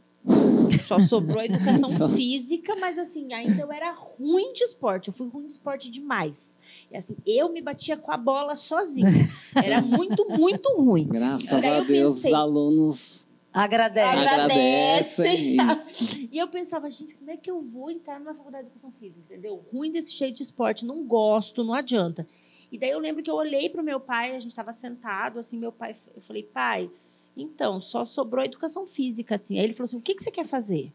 Só 0.86 1.00
sobrou 1.00 1.39
a 1.39 1.45
educação 1.45 1.88
Só. 1.89 2.09
física, 2.09 2.75
mas 2.75 2.97
assim, 2.97 3.33
ainda 3.33 3.62
eu 3.62 3.71
era 3.71 3.91
ruim 3.93 4.51
de 4.53 4.63
esporte. 4.63 5.07
Eu 5.07 5.13
fui 5.13 5.27
ruim 5.29 5.47
de 5.47 5.53
esporte 5.53 5.89
demais. 5.89 6.57
E 6.91 6.97
assim, 6.97 7.15
eu 7.25 7.50
me 7.51 7.62
batia 7.62 7.95
com 7.95 8.12
a 8.12 8.17
bola 8.17 8.55
sozinha. 8.55 9.07
Era 9.55 9.81
muito, 9.81 10.27
muito 10.29 10.69
ruim. 10.75 11.07
Graças 11.07 11.63
a 11.63 11.79
eu 11.79 11.86
Deus, 11.86 12.15
pensei- 12.15 12.31
os 12.31 12.38
alunos 12.38 13.29
Agradece. 13.57 14.07
Agradecem. 14.07 15.59
agradecem. 15.59 16.29
E 16.31 16.37
eu 16.37 16.47
pensava, 16.47 16.89
gente, 16.91 17.15
como 17.15 17.31
é 17.31 17.37
que 17.37 17.49
eu 17.49 17.61
vou 17.61 17.89
entrar 17.89 18.19
numa 18.19 18.33
faculdade 18.33 18.65
de 18.65 18.69
educação 18.69 18.91
física, 18.91 19.21
entendeu? 19.21 19.63
Ruim 19.71 19.91
desse 19.91 20.13
jeito 20.13 20.37
de 20.37 20.43
esporte, 20.43 20.85
não 20.85 21.03
gosto, 21.03 21.63
não 21.63 21.73
adianta. 21.73 22.27
E 22.71 22.77
daí 22.77 22.91
eu 22.91 22.99
lembro 22.99 23.23
que 23.23 23.31
eu 23.31 23.35
olhei 23.35 23.69
para 23.69 23.81
o 23.81 23.85
meu 23.85 23.99
pai, 23.99 24.35
a 24.35 24.39
gente 24.39 24.51
estava 24.51 24.71
sentado, 24.71 25.39
assim, 25.39 25.57
meu 25.57 25.71
pai, 25.71 25.95
eu 26.15 26.21
falei, 26.21 26.43
pai, 26.43 26.91
então, 27.35 27.79
só 27.79 28.05
sobrou 28.05 28.43
educação 28.43 28.85
física, 28.85 29.35
assim. 29.35 29.57
Aí 29.57 29.63
ele 29.63 29.73
falou 29.73 29.85
assim, 29.85 29.97
o 29.97 30.01
que, 30.01 30.15
que 30.15 30.23
você 30.23 30.31
quer 30.31 30.45
fazer? 30.45 30.91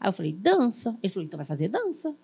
Aí 0.00 0.08
eu 0.08 0.12
falei, 0.12 0.32
dança. 0.32 0.98
Ele 1.02 1.12
falou, 1.12 1.26
então 1.26 1.36
vai 1.38 1.46
fazer 1.46 1.68
dança. 1.68 2.14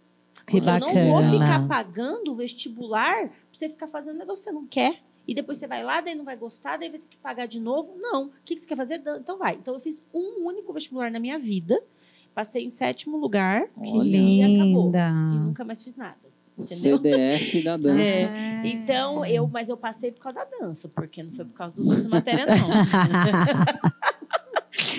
Que 0.47 0.61
Porque 0.61 0.69
eu 0.69 0.81
não 0.81 1.11
vou 1.11 1.23
ficar 1.31 1.69
pagando 1.69 2.33
o 2.33 2.35
vestibular 2.35 3.29
pra 3.29 3.39
você 3.53 3.69
ficar 3.69 3.89
fazendo 3.89 4.19
negócio 4.19 4.45
que 4.45 4.51
você 4.51 4.55
não 4.55 4.67
quer. 4.67 5.03
E 5.29 5.35
depois 5.35 5.59
você 5.59 5.67
vai 5.67 5.83
lá, 5.85 6.01
daí 6.01 6.15
não 6.15 6.25
vai 6.25 6.37
gostar, 6.37 6.77
daí 6.77 6.89
vai 6.91 6.99
ter 6.99 7.07
que 7.09 7.17
pagar 7.19 7.47
de 7.47 7.61
novo. 7.61 7.95
Não. 7.99 8.27
O 8.27 8.31
que, 8.45 8.55
que 8.55 8.61
você 8.61 8.67
quer 8.67 8.77
fazer? 8.77 9.01
Então 9.21 9.39
vai. 9.39 9.55
Então 9.55 9.75
eu 9.75 9.81
fiz 9.81 10.03
um 10.13 10.47
único 10.47 10.73
vestibular 10.73 11.11
na 11.11 11.21
minha 11.21 11.39
vida. 11.39 11.81
Passei 12.35 12.65
em 12.65 12.71
sétimo 12.71 13.17
lugar. 13.17 13.67
Que 13.83 13.91
Olha. 13.93 14.17
E 14.17 14.43
acabou. 14.43 14.87
linda. 14.87 15.09
E 15.09 15.39
nunca 15.39 15.65
mais 15.65 15.83
fiz 15.83 15.95
nada. 15.97 16.17
Entendeu? 16.59 16.99
CDF 16.99 17.63
da 17.63 17.77
dança. 17.79 18.03
É. 18.03 18.63
Então, 18.67 19.25
eu, 19.25 19.47
mas 19.49 19.69
eu 19.69 19.77
passei 19.77 20.11
por 20.13 20.21
causa 20.21 20.41
da 20.41 20.59
dança, 20.59 20.89
porque 20.89 21.23
não 21.23 21.31
foi 21.33 21.45
por 21.45 21.55
causa 21.55 21.75
dos 21.77 21.87
outros 21.87 22.07
matérias, 22.07 22.47
não. 22.61 22.69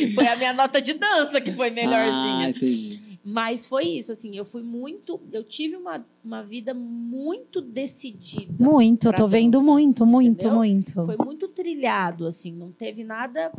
foi 0.16 0.28
a 0.28 0.36
minha 0.36 0.54
nota 0.54 0.82
de 0.82 0.94
dança 0.94 1.40
que 1.42 1.52
foi 1.52 1.68
Ah, 1.70 1.72
melhorzinha. 1.72 2.50
entendi. 2.50 3.11
Mas 3.24 3.68
foi 3.68 3.86
isso, 3.86 4.12
assim, 4.12 4.36
eu 4.36 4.44
fui 4.44 4.64
muito. 4.64 5.20
Eu 5.32 5.44
tive 5.44 5.76
uma, 5.76 6.04
uma 6.24 6.42
vida 6.42 6.74
muito 6.74 7.62
decidida. 7.62 8.52
Muito, 8.58 9.08
eu 9.08 9.12
pra 9.12 9.18
tô 9.18 9.28
vendo 9.28 9.60
dança, 9.60 9.66
muito, 9.66 10.06
muito, 10.06 10.32
entendeu? 10.32 10.56
muito. 10.56 10.94
Foi 11.06 11.18
muito 11.18 11.48
trilhado, 11.48 12.26
assim, 12.26 12.52
não 12.52 12.72
teve 12.72 13.04
nada. 13.04 13.52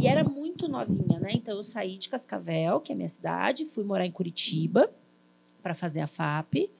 E 0.00 0.06
era 0.06 0.22
muito 0.22 0.68
novinha, 0.68 1.18
né? 1.18 1.30
Então 1.32 1.56
eu 1.56 1.64
saí 1.64 1.98
de 1.98 2.08
Cascavel, 2.08 2.80
que 2.80 2.92
é 2.92 2.94
a 2.94 2.96
minha 2.96 3.08
cidade, 3.08 3.66
fui 3.66 3.82
morar 3.82 4.06
em 4.06 4.12
Curitiba 4.12 4.88
para 5.62 5.74
fazer 5.74 6.00
a 6.00 6.06
FAP. 6.06 6.70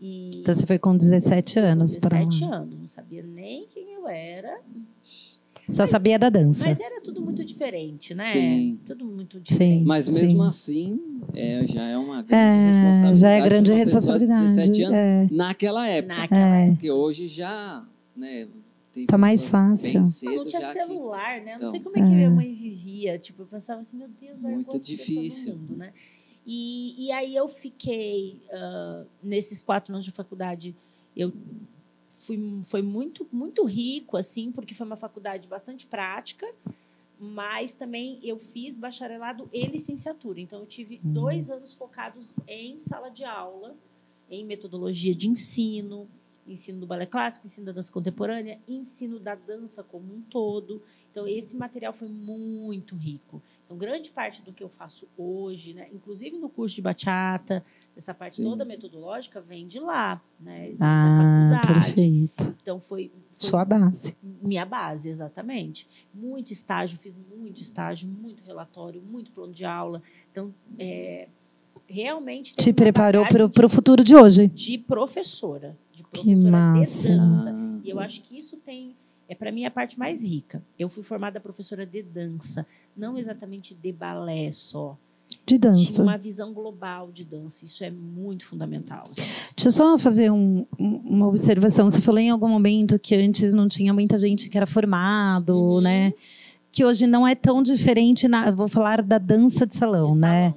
E 0.00 0.40
Então 0.40 0.54
você 0.54 0.66
foi 0.66 0.78
com 0.78 0.96
17 0.96 1.58
anos 1.58 1.96
para 1.96 2.18
17 2.18 2.44
anos, 2.44 2.78
não 2.78 2.88
sabia 2.88 3.22
nem 3.22 3.66
quem 3.66 3.92
eu 3.94 4.06
era, 4.06 4.60
Só 5.68 5.86
sabia 5.86 6.18
da 6.18 6.28
dança. 6.28 6.66
mas 6.66 6.78
era 6.78 7.00
tudo 7.00 7.20
muito 7.22 7.44
diferente, 7.44 8.14
né? 8.14 8.32
Sim. 8.32 8.78
Tudo 8.86 9.04
muito 9.04 9.40
diferente. 9.40 9.78
Sim. 9.80 9.84
Mas 9.84 10.08
mesmo 10.08 10.42
Sim. 10.42 10.48
assim, 10.48 11.00
é, 11.34 11.66
já 11.66 11.82
é 11.86 11.96
uma 11.96 12.22
grande 12.22 12.34
É, 12.34 12.66
responsabilidade. 12.66 13.18
já 13.18 13.28
é 13.30 13.40
grande 13.42 13.72
responsabilidade. 13.72 14.40
17 14.54 14.82
anos, 14.82 14.94
é. 14.94 15.28
naquela 15.30 15.88
época. 15.88 16.14
Naquela 16.16 16.56
É. 16.56 16.70
Porque 16.70 16.90
hoje 16.90 17.28
já, 17.28 17.84
né, 18.16 18.46
tem 18.92 19.06
Tá 19.06 19.16
mais 19.18 19.48
fácil. 19.48 19.92
Bem 19.92 20.00
Não 20.00 20.06
cedo 20.06 20.44
tinha 20.46 20.60
já 20.60 20.68
que- 20.68 20.72
celular, 20.74 21.40
né? 21.40 21.54
Eu 21.54 21.60
não 21.60 21.70
sei 21.70 21.80
Então. 21.80 21.92
como 21.92 22.04
é 22.04 22.08
que 22.08 22.14
minha 22.14 22.26
É. 22.26 22.30
mãe 22.30 22.54
vivia. 22.54 23.18
Tipo, 23.18 23.42
eu 23.42 23.46
pensava 23.46 23.80
assim, 23.80 23.96
meu 23.96 24.08
Deus, 24.20 24.32
largou 24.34 24.50
Muito 24.52 24.78
difícil. 24.78 25.56
Mundo, 25.56 25.76
né? 25.78 25.92
E, 26.46 27.06
e 27.06 27.10
aí 27.10 27.34
eu 27.34 27.48
fiquei, 27.48 28.38
ah, 28.52 29.02
nesses 29.22 29.62
quatro 29.62 29.92
anos 29.94 30.04
de 30.04 30.10
faculdade, 30.10 30.76
eu 31.16 31.32
fui, 32.24 32.60
foi 32.64 32.82
muito, 32.82 33.26
muito 33.30 33.64
rico, 33.64 34.16
assim, 34.16 34.50
porque 34.50 34.74
foi 34.74 34.86
uma 34.86 34.96
faculdade 34.96 35.46
bastante 35.46 35.86
prática, 35.86 36.46
mas 37.18 37.74
também 37.74 38.18
eu 38.22 38.38
fiz 38.38 38.74
bacharelado 38.74 39.48
e 39.52 39.64
licenciatura. 39.66 40.40
Então, 40.40 40.60
eu 40.60 40.66
tive 40.66 41.00
Uhum. 41.04 41.12
dois 41.12 41.50
anos 41.50 41.72
focados 41.72 42.34
em 42.48 42.80
sala 42.80 43.08
de 43.10 43.24
aula, 43.24 43.74
em 44.30 44.44
metodologia 44.44 45.14
de 45.14 45.28
ensino, 45.28 46.08
ensino 46.46 46.80
do 46.80 46.86
balé 46.86 47.06
clássico, 47.06 47.46
ensino 47.46 47.66
da 47.66 47.72
dança 47.72 47.92
contemporânea, 47.92 48.58
ensino 48.68 49.18
da 49.18 49.34
dança 49.34 49.82
como 49.82 50.12
um 50.14 50.20
todo. 50.22 50.82
Então, 51.10 51.26
esse 51.28 51.56
material 51.56 51.92
foi 51.92 52.08
muito 52.08 52.96
rico. 52.96 53.40
Então, 53.74 53.76
grande 53.76 54.10
parte 54.10 54.40
do 54.42 54.52
que 54.52 54.62
eu 54.62 54.68
faço 54.68 55.08
hoje, 55.18 55.74
né, 55.74 55.88
inclusive 55.92 56.38
no 56.38 56.48
curso 56.48 56.76
de 56.76 56.82
bachata, 56.82 57.64
essa 57.96 58.14
parte 58.14 58.36
Sim. 58.36 58.44
toda 58.44 58.64
metodológica 58.64 59.40
vem 59.40 59.66
de 59.66 59.78
lá, 59.80 60.20
né, 60.40 60.74
Ah, 60.80 61.60
perfeito. 61.66 62.54
Então, 62.62 62.80
foi, 62.80 63.10
foi 63.32 63.48
Sua 63.50 63.64
base. 63.64 64.16
minha 64.22 64.64
base, 64.64 65.10
exatamente. 65.10 65.88
Muito 66.12 66.52
estágio, 66.52 66.98
fiz 66.98 67.16
muito 67.36 67.60
estágio, 67.60 68.08
muito 68.08 68.42
relatório, 68.44 69.02
muito 69.02 69.30
plano 69.32 69.52
de 69.52 69.64
aula. 69.64 70.00
Então, 70.30 70.54
é, 70.78 71.28
realmente 71.88 72.54
Te 72.54 72.72
preparou 72.72 73.24
para 73.26 73.66
o 73.66 73.68
futuro 73.68 74.04
de 74.04 74.14
hoje. 74.14 74.46
de 74.48 74.78
professora, 74.78 75.76
de 75.92 76.02
Que 76.04 76.10
professora 76.22 76.50
massa. 76.50 77.08
de 77.08 77.16
dança. 77.16 77.54
E 77.82 77.90
eu 77.90 77.98
acho 78.00 78.22
que 78.22 78.38
isso 78.38 78.56
tem 78.58 78.96
é 79.28 79.34
para 79.34 79.50
mim 79.52 79.64
a 79.64 79.70
parte 79.70 79.98
mais 79.98 80.22
rica. 80.22 80.62
Eu 80.78 80.88
fui 80.88 81.02
formada 81.02 81.40
professora 81.40 81.84
de 81.86 82.02
dança, 82.02 82.66
não 82.96 83.16
exatamente 83.18 83.74
de 83.74 83.92
balé 83.92 84.50
só. 84.52 84.96
De 85.46 85.58
Tinha 85.58 85.72
dança. 85.72 86.02
uma 86.02 86.16
visão 86.16 86.54
global 86.54 87.10
de 87.12 87.22
dança. 87.24 87.64
Isso 87.66 87.84
é 87.84 87.90
muito 87.90 88.46
fundamental. 88.46 89.04
assim. 89.10 89.28
Deixa 89.54 89.68
eu 89.68 89.72
só 89.72 89.98
fazer 89.98 90.30
um- 90.30 90.64
um- 90.78 90.96
uma 91.04 91.28
observação. 91.28 91.88
Você 91.90 92.00
falou 92.00 92.18
em 92.20 92.30
algum 92.30 92.48
momento 92.48 92.98
que 92.98 93.14
antes 93.14 93.52
não 93.52 93.68
tinha 93.68 93.92
muita 93.92 94.18
gente 94.18 94.48
que 94.48 94.56
era 94.56 94.66
formado, 94.66 95.54
Uhum. 95.54 95.80
né? 95.82 96.14
Que 96.72 96.84
hoje 96.84 97.06
não 97.06 97.26
é 97.26 97.34
tão 97.34 97.62
diferente. 97.62 98.26
Na, 98.26 98.50
vou 98.50 98.68
falar 98.68 99.02
da 99.02 99.18
dança 99.18 99.66
de 99.66 99.76
salão, 99.76 100.08
De 100.10 100.20
né? 100.20 100.54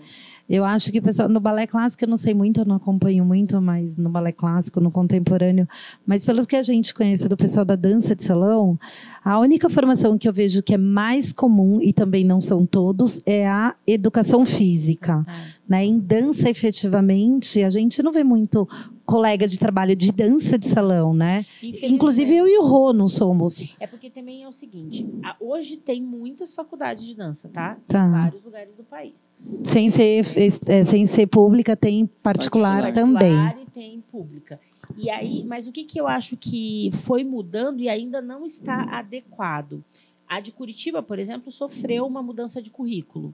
Eu 0.49 0.63
acho 0.63 0.91
que 0.91 0.99
o 0.99 1.01
pessoal 1.01 1.27
no 1.27 1.39
balé 1.39 1.67
clássico 1.67 2.03
eu 2.05 2.07
não 2.07 2.17
sei 2.17 2.33
muito, 2.33 2.61
eu 2.61 2.65
não 2.65 2.77
acompanho 2.77 3.25
muito, 3.25 3.61
mas 3.61 3.97
no 3.97 4.09
balé 4.09 4.31
clássico, 4.31 4.79
no 4.79 4.89
contemporâneo, 4.89 5.67
mas 6.05 6.23
pelo 6.23 6.45
que 6.45 6.55
a 6.55 6.63
gente 6.63 6.93
conhece 6.93 7.27
do 7.27 7.35
pessoal 7.35 7.65
da 7.65 7.75
dança 7.75 8.15
de 8.15 8.23
salão, 8.23 8.79
a 9.23 9.39
única 9.39 9.69
formação 9.69 10.17
que 10.17 10.27
eu 10.27 10.33
vejo 10.33 10.63
que 10.63 10.73
é 10.73 10.77
mais 10.77 11.33
comum 11.33 11.79
e 11.81 11.91
também 11.91 12.23
não 12.23 12.39
são 12.39 12.65
todos 12.65 13.19
é 13.25 13.47
a 13.47 13.75
educação 13.85 14.45
física, 14.45 15.25
Ah, 15.27 15.35
né? 15.67 15.85
Em 15.85 15.97
dança 15.99 16.49
efetivamente, 16.49 17.63
a 17.63 17.69
gente 17.69 18.01
não 18.01 18.11
vê 18.11 18.23
muito 18.23 18.67
colega 19.07 19.47
de 19.47 19.57
trabalho 19.57 19.95
de 19.95 20.11
dança 20.11 20.57
de 20.59 20.67
salão, 20.67 21.13
né? 21.13 21.45
Inclusive 21.63 22.35
eu 22.35 22.47
e 22.47 22.57
o 22.59 22.63
Rô 22.63 22.91
não 22.93 23.07
somos. 23.07 23.73
É 23.79 23.87
porque 23.87 24.09
também 24.09 24.43
é 24.43 24.47
o 24.47 24.51
seguinte: 24.51 25.07
hoje 25.39 25.77
tem 25.77 26.01
muitas 26.01 26.53
faculdades 26.53 27.05
de 27.05 27.15
dança, 27.15 27.47
tá? 27.49 27.77
Em 27.79 27.91
Tá. 27.91 28.07
vários 28.07 28.43
lugares 28.43 28.75
do 28.75 28.83
país. 28.83 29.29
Sem 29.63 29.89
ser, 29.89 30.23
é, 30.67 30.83
sem 30.83 31.05
ser 31.05 31.25
pública, 31.27 31.75
tem 31.75 32.05
particular, 32.21 32.83
Particular. 32.83 32.93
também. 33.07 33.35
Particular 33.35 33.67
e 33.67 33.71
tem 33.71 34.01
pública. 34.01 34.59
E 34.97 35.09
aí, 35.09 35.43
mas 35.45 35.67
o 35.67 35.71
que, 35.71 35.83
que 35.85 35.99
eu 35.99 36.07
acho 36.07 36.35
que 36.37 36.89
foi 36.91 37.23
mudando 37.23 37.81
e 37.81 37.89
ainda 37.89 38.21
não 38.21 38.45
está 38.45 38.83
adequado? 38.97 39.83
A 40.27 40.39
de 40.41 40.51
Curitiba, 40.51 41.01
por 41.01 41.17
exemplo, 41.19 41.49
sofreu 41.51 42.05
uma 42.05 42.21
mudança 42.21 42.61
de 42.61 42.69
currículo. 42.69 43.33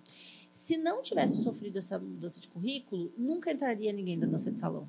Se 0.51 0.77
não 0.77 1.01
tivesse 1.01 1.41
sofrido 1.41 1.77
essa 1.79 1.97
mudança 1.97 2.39
de 2.39 2.47
currículo, 2.47 3.11
nunca 3.17 3.51
entraria 3.51 3.91
ninguém 3.91 4.19
da 4.19 4.27
dança 4.27 4.51
de 4.51 4.59
salão. 4.59 4.87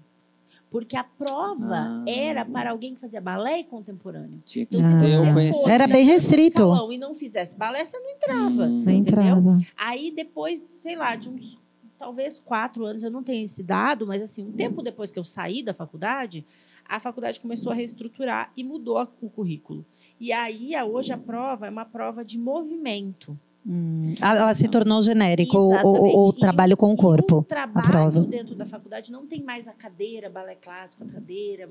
Porque 0.75 0.97
a 0.97 1.05
prova 1.05 1.77
Ah. 1.77 2.05
era 2.05 2.45
para 2.45 2.73
alguém 2.73 2.97
que 2.97 3.01
fazia 3.01 3.21
balé 3.21 3.61
e 3.61 3.65
contemporâneo. 3.65 4.41
tinha 4.45 4.67
que 4.67 4.75
Então, 4.75 4.89
se 4.89 4.95
Ah. 4.97 5.33
você 5.33 5.53
fosse. 5.53 5.71
Era 5.71 5.87
bem 5.87 6.05
restrito. 6.05 6.59
salão 6.59 6.93
e 6.93 6.99
não 6.99 7.15
fizesse 7.15 7.57
balé, 7.57 7.85
você 7.85 7.97
não 7.97 8.11
entrava. 8.11 8.65
Hum. 8.65 8.83
Não 8.85 8.93
entrava. 8.93 9.59
Aí 9.77 10.11
depois, 10.11 10.59
sei 10.83 10.97
lá, 10.97 11.15
de 11.15 11.29
uns 11.31 11.57
talvez 11.97 12.41
quatro 12.41 12.85
anos, 12.85 13.05
eu 13.05 13.11
não 13.13 13.23
tenho 13.23 13.45
esse 13.45 13.63
dado, 13.63 14.05
mas 14.05 14.21
assim, 14.21 14.45
um 14.45 14.51
tempo 14.51 14.83
depois 14.83 15.13
que 15.13 15.19
eu 15.21 15.23
saí 15.23 15.63
da 15.63 15.73
faculdade, 15.73 16.45
a 16.89 16.99
faculdade 16.99 17.39
começou 17.39 17.71
a 17.71 17.75
reestruturar 17.77 18.51
e 18.57 18.65
mudou 18.65 19.01
o 19.23 19.31
currículo. 19.31 19.87
E 20.19 20.33
aí, 20.33 20.75
a- 20.75 20.85
hoje 20.85 21.13
a 21.13 21.17
prova 21.17 21.69
é 21.69 21.71
uma 21.71 21.85
prova 21.85 22.25
de 22.25 22.37
movimento. 22.37 23.39
Hum, 23.67 24.13
Ela 24.21 24.53
se 24.55 24.69
tornou 24.69 25.01
genérico, 25.01 25.57
o, 25.59 26.29
o- 26.29 26.33
trabalho 26.33 26.77
com 26.77 26.89
o 26.89 26.91
E 26.91 26.95
o 26.95 26.97
corpo. 26.97 27.43
trabalho 27.45 28.25
dentro 28.27 28.55
da 28.55 28.67
faculdade 28.67 29.11
não 29.11 29.27
tem 29.27 29.43
mais 29.43 29.67
a 29.67 29.73
cadeira, 29.73 30.29
balé 30.29 30.55
clássico, 30.55 31.03
a 31.03 31.07
cadeira, 31.07 31.69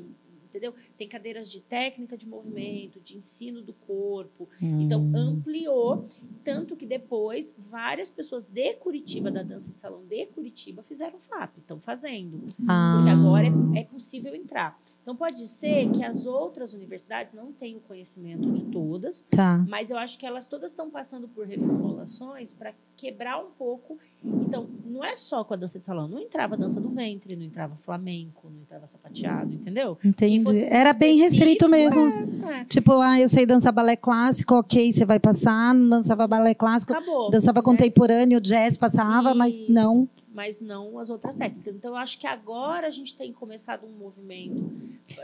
entendeu? 0.49 0.73
Tem 0.97 1.07
cadeiras 1.07 1.49
de 1.49 1.59
técnica 1.61 2.17
de 2.17 2.27
movimento, 2.27 2.99
de 2.99 3.17
ensino 3.17 3.61
do 3.61 3.73
corpo. 3.73 4.49
Então, 4.61 5.01
Hum. 5.01 5.11
ampliou, 5.15 6.07
tanto 6.43 6.75
que 6.75 6.85
depois 6.85 7.53
várias 7.57 8.09
pessoas 8.09 8.45
de 8.45 8.73
Curitiba, 8.75 9.29
da 9.31 9.43
dança 9.43 9.71
de 9.71 9.79
salão 9.79 10.03
de 10.07 10.25
Curitiba, 10.27 10.81
fizeram 10.83 11.19
FAP, 11.19 11.57
estão 11.59 11.79
fazendo. 11.79 12.41
Ah. 12.67 12.95
Porque 12.97 13.09
agora 13.11 13.47
é, 13.75 13.79
é 13.81 13.83
possível 13.83 14.33
entrar. 14.35 14.79
Então, 15.03 15.15
pode 15.17 15.45
ser 15.47 15.91
que 15.91 16.01
as 16.01 16.25
outras 16.25 16.73
universidades 16.73 17.33
não 17.33 17.51
tenham 17.51 17.77
conhecimento 17.81 18.49
de 18.51 18.63
todas, 18.63 19.25
Tá. 19.29 19.63
mas 19.67 19.91
eu 19.91 19.97
acho 19.97 20.17
que 20.17 20.25
elas 20.25 20.47
todas 20.47 20.71
estão 20.71 20.89
passando 20.89 21.27
por 21.27 21.45
reformulações 21.45 22.53
para 22.53 22.73
quebrar 22.95 23.37
um 23.43 23.51
pouco. 23.51 23.97
Então, 24.23 24.65
não 24.85 25.03
é 25.03 25.17
só 25.17 25.43
com 25.43 25.53
a 25.53 25.57
dança 25.57 25.77
de 25.77 25.85
salão. 25.85 26.07
Não 26.07 26.19
entrava 26.19 26.55
dança 26.55 26.79
do 26.79 26.89
ventre, 26.89 27.35
não 27.35 27.43
entrava 27.43 27.75
flamenco, 27.75 28.49
não 28.49 28.61
entrava 28.61 28.87
sapateado, 28.87 29.53
entendeu? 29.53 29.97
Entendi. 30.05 30.63
Era 30.65 30.93
bem 30.93 31.17
restrito 31.17 31.65
específico, 31.65 31.99
mesmo. 32.05 32.49
É, 32.49 32.65
Tipo, 32.65 32.93
ah, 33.01 33.19
eu 33.19 33.27
sei 33.27 33.45
dançar 33.45 33.73
balé 33.73 33.97
clássico, 33.97 34.55
ok, 34.55 34.93
você 34.93 35.03
vai 35.05 35.19
passar. 35.19 35.73
Não 35.73 35.89
dançava 35.97 36.25
balé 36.27 36.53
clássico, 36.53 36.93
acabou. 36.93 37.29
dançava 37.29 37.59
né? 37.59 37.63
contemporâneo, 37.65 38.39
jazz 38.39 38.77
passava, 38.77 39.33
mas 39.33 39.53
Isso. 39.53 39.71
não. 39.71 40.07
Mas 40.33 40.59
não 40.59 40.97
as 40.99 41.09
outras 41.09 41.35
técnicas. 41.35 41.75
Então, 41.75 41.91
eu 41.91 41.97
acho 41.97 42.17
que 42.19 42.25
agora 42.27 42.87
a 42.87 42.91
gente 42.91 43.15
tem 43.15 43.31
começado 43.31 43.85
um 43.85 43.91
movimento. 43.91 44.71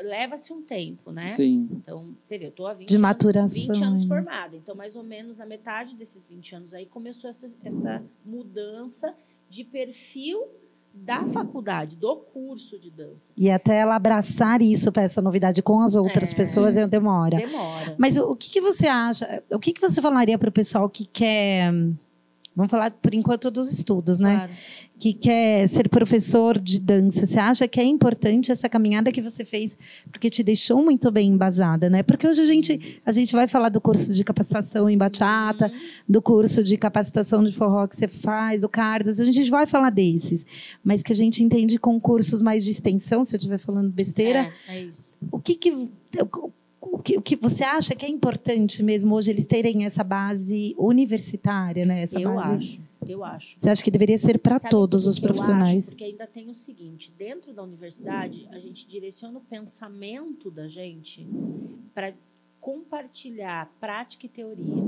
Leva-se 0.03 0.53
um 0.53 0.61
tempo, 0.61 1.11
né? 1.11 1.27
Sim. 1.29 1.67
Então, 1.71 2.15
você 2.21 2.37
vê, 2.37 2.45
eu 2.45 2.49
estou 2.49 2.67
há 2.67 2.73
20 2.73 2.89
De 2.89 2.95
anos, 2.95 3.01
maturação 3.01 3.73
20 3.73 3.83
anos 3.83 4.01
ainda. 4.03 4.15
formada. 4.15 4.55
Então, 4.55 4.75
mais 4.75 4.95
ou 4.95 5.03
menos 5.03 5.37
na 5.37 5.45
metade 5.45 5.95
desses 5.95 6.25
20 6.25 6.55
anos 6.55 6.73
aí, 6.73 6.85
começou 6.85 7.29
essa, 7.29 7.47
essa 7.63 8.03
mudança 8.25 9.13
de 9.49 9.63
perfil 9.63 10.45
da 10.93 11.23
faculdade, 11.27 11.95
do 11.95 12.15
curso 12.17 12.77
de 12.79 12.89
dança. 12.89 13.31
E 13.37 13.49
até 13.49 13.77
ela 13.77 13.95
abraçar 13.95 14.61
isso 14.61 14.91
para 14.91 15.03
essa 15.03 15.21
novidade 15.21 15.61
com 15.61 15.79
as 15.81 15.95
outras 15.95 16.33
É. 16.33 16.35
pessoas, 16.35 16.77
eu 16.77 16.87
demora. 16.87 17.37
Demora. 17.37 17.95
Mas 17.97 18.17
o, 18.17 18.31
o 18.31 18.35
que, 18.35 18.49
que 18.49 18.59
você 18.61 18.87
acha? 18.87 19.41
O 19.51 19.59
que, 19.59 19.71
que 19.71 19.79
você 19.81 20.01
falaria 20.01 20.37
para 20.37 20.49
o 20.49 20.51
pessoal 20.51 20.89
que 20.89 21.05
quer. 21.05 21.71
Vamos 22.55 22.71
falar 22.71 22.91
por 22.91 23.13
enquanto 23.13 23.49
dos 23.49 23.71
estudos, 23.71 24.19
né? 24.19 24.35
Claro. 24.35 24.51
que 24.99 25.13
quer 25.13 25.65
ser 25.69 25.87
professor 25.87 26.59
de 26.59 26.77
dança, 26.77 27.25
você 27.25 27.39
acha 27.39 27.65
que 27.69 27.79
é 27.79 27.83
importante 27.85 28.51
essa 28.51 28.67
caminhada 28.67 29.13
que 29.13 29.21
você 29.21 29.45
fez, 29.45 29.77
porque 30.11 30.29
te 30.29 30.43
deixou 30.43 30.83
muito 30.83 31.09
bem 31.09 31.29
embasada, 31.31 31.89
né? 31.89 32.03
Porque 32.03 32.27
hoje 32.27 32.41
a 32.41 32.45
gente, 32.45 33.01
a 33.05 33.11
gente 33.13 33.31
vai 33.31 33.47
falar 33.47 33.69
do 33.69 33.79
curso 33.79 34.13
de 34.13 34.23
capacitação 34.25 34.89
em 34.89 34.97
bachata, 34.97 35.67
Uhum. 35.67 35.79
do 36.09 36.21
curso 36.21 36.61
de 36.61 36.75
capacitação 36.77 37.43
de 37.45 37.53
forró 37.53 37.87
que 37.87 37.95
você 37.95 38.09
faz, 38.09 38.61
o 38.61 38.67
cardas, 38.67 39.21
a 39.21 39.25
gente 39.31 39.49
vai 39.49 39.65
falar 39.65 39.89
desses, 39.89 40.45
mas 40.83 41.01
que 41.01 41.13
a 41.13 41.15
gente 41.15 41.41
entende 41.41 41.77
com 41.77 41.97
cursos 41.97 42.41
mais 42.41 42.65
de 42.65 42.71
extensão, 42.71 43.23
se 43.23 43.33
eu 43.33 43.37
estiver 43.37 43.57
falando 43.57 43.89
besteira, 43.91 44.51
É, 44.67 44.75
é 44.75 44.83
isso. 44.83 45.01
o 45.31 45.39
que 45.39 45.55
que 45.55 45.89
o 46.81 46.97
que, 46.99 47.17
o 47.17 47.21
que 47.21 47.35
você 47.35 47.63
acha 47.63 47.95
que 47.95 48.05
é 48.05 48.09
importante 48.09 48.81
mesmo 48.81 49.13
hoje 49.15 49.31
eles 49.31 49.45
terem 49.45 49.85
essa 49.85 50.03
base 50.03 50.73
universitária, 50.77 51.85
né? 51.85 52.01
Essa 52.03 52.19
eu 52.19 52.35
base. 52.35 52.53
acho, 52.53 52.81
eu 53.07 53.23
acho. 53.23 53.59
Você 53.59 53.69
acha 53.69 53.83
que 53.83 53.91
deveria 53.91 54.17
ser 54.17 54.39
para 54.39 54.59
todos 54.59 55.05
os 55.05 55.17
que 55.17 55.25
eu 55.25 55.29
acho? 55.29 55.33
profissionais? 55.33 55.89
Porque 55.89 56.03
ainda 56.05 56.25
tem 56.25 56.49
o 56.49 56.55
seguinte: 56.55 57.13
dentro 57.17 57.53
da 57.53 57.63
universidade, 57.63 58.47
a 58.51 58.59
gente 58.59 58.87
direciona 58.87 59.37
o 59.37 59.41
pensamento 59.41 60.49
da 60.49 60.67
gente 60.67 61.27
para 61.93 62.13
compartilhar 62.61 63.73
prática 63.79 64.25
e 64.25 64.29
teoria, 64.29 64.83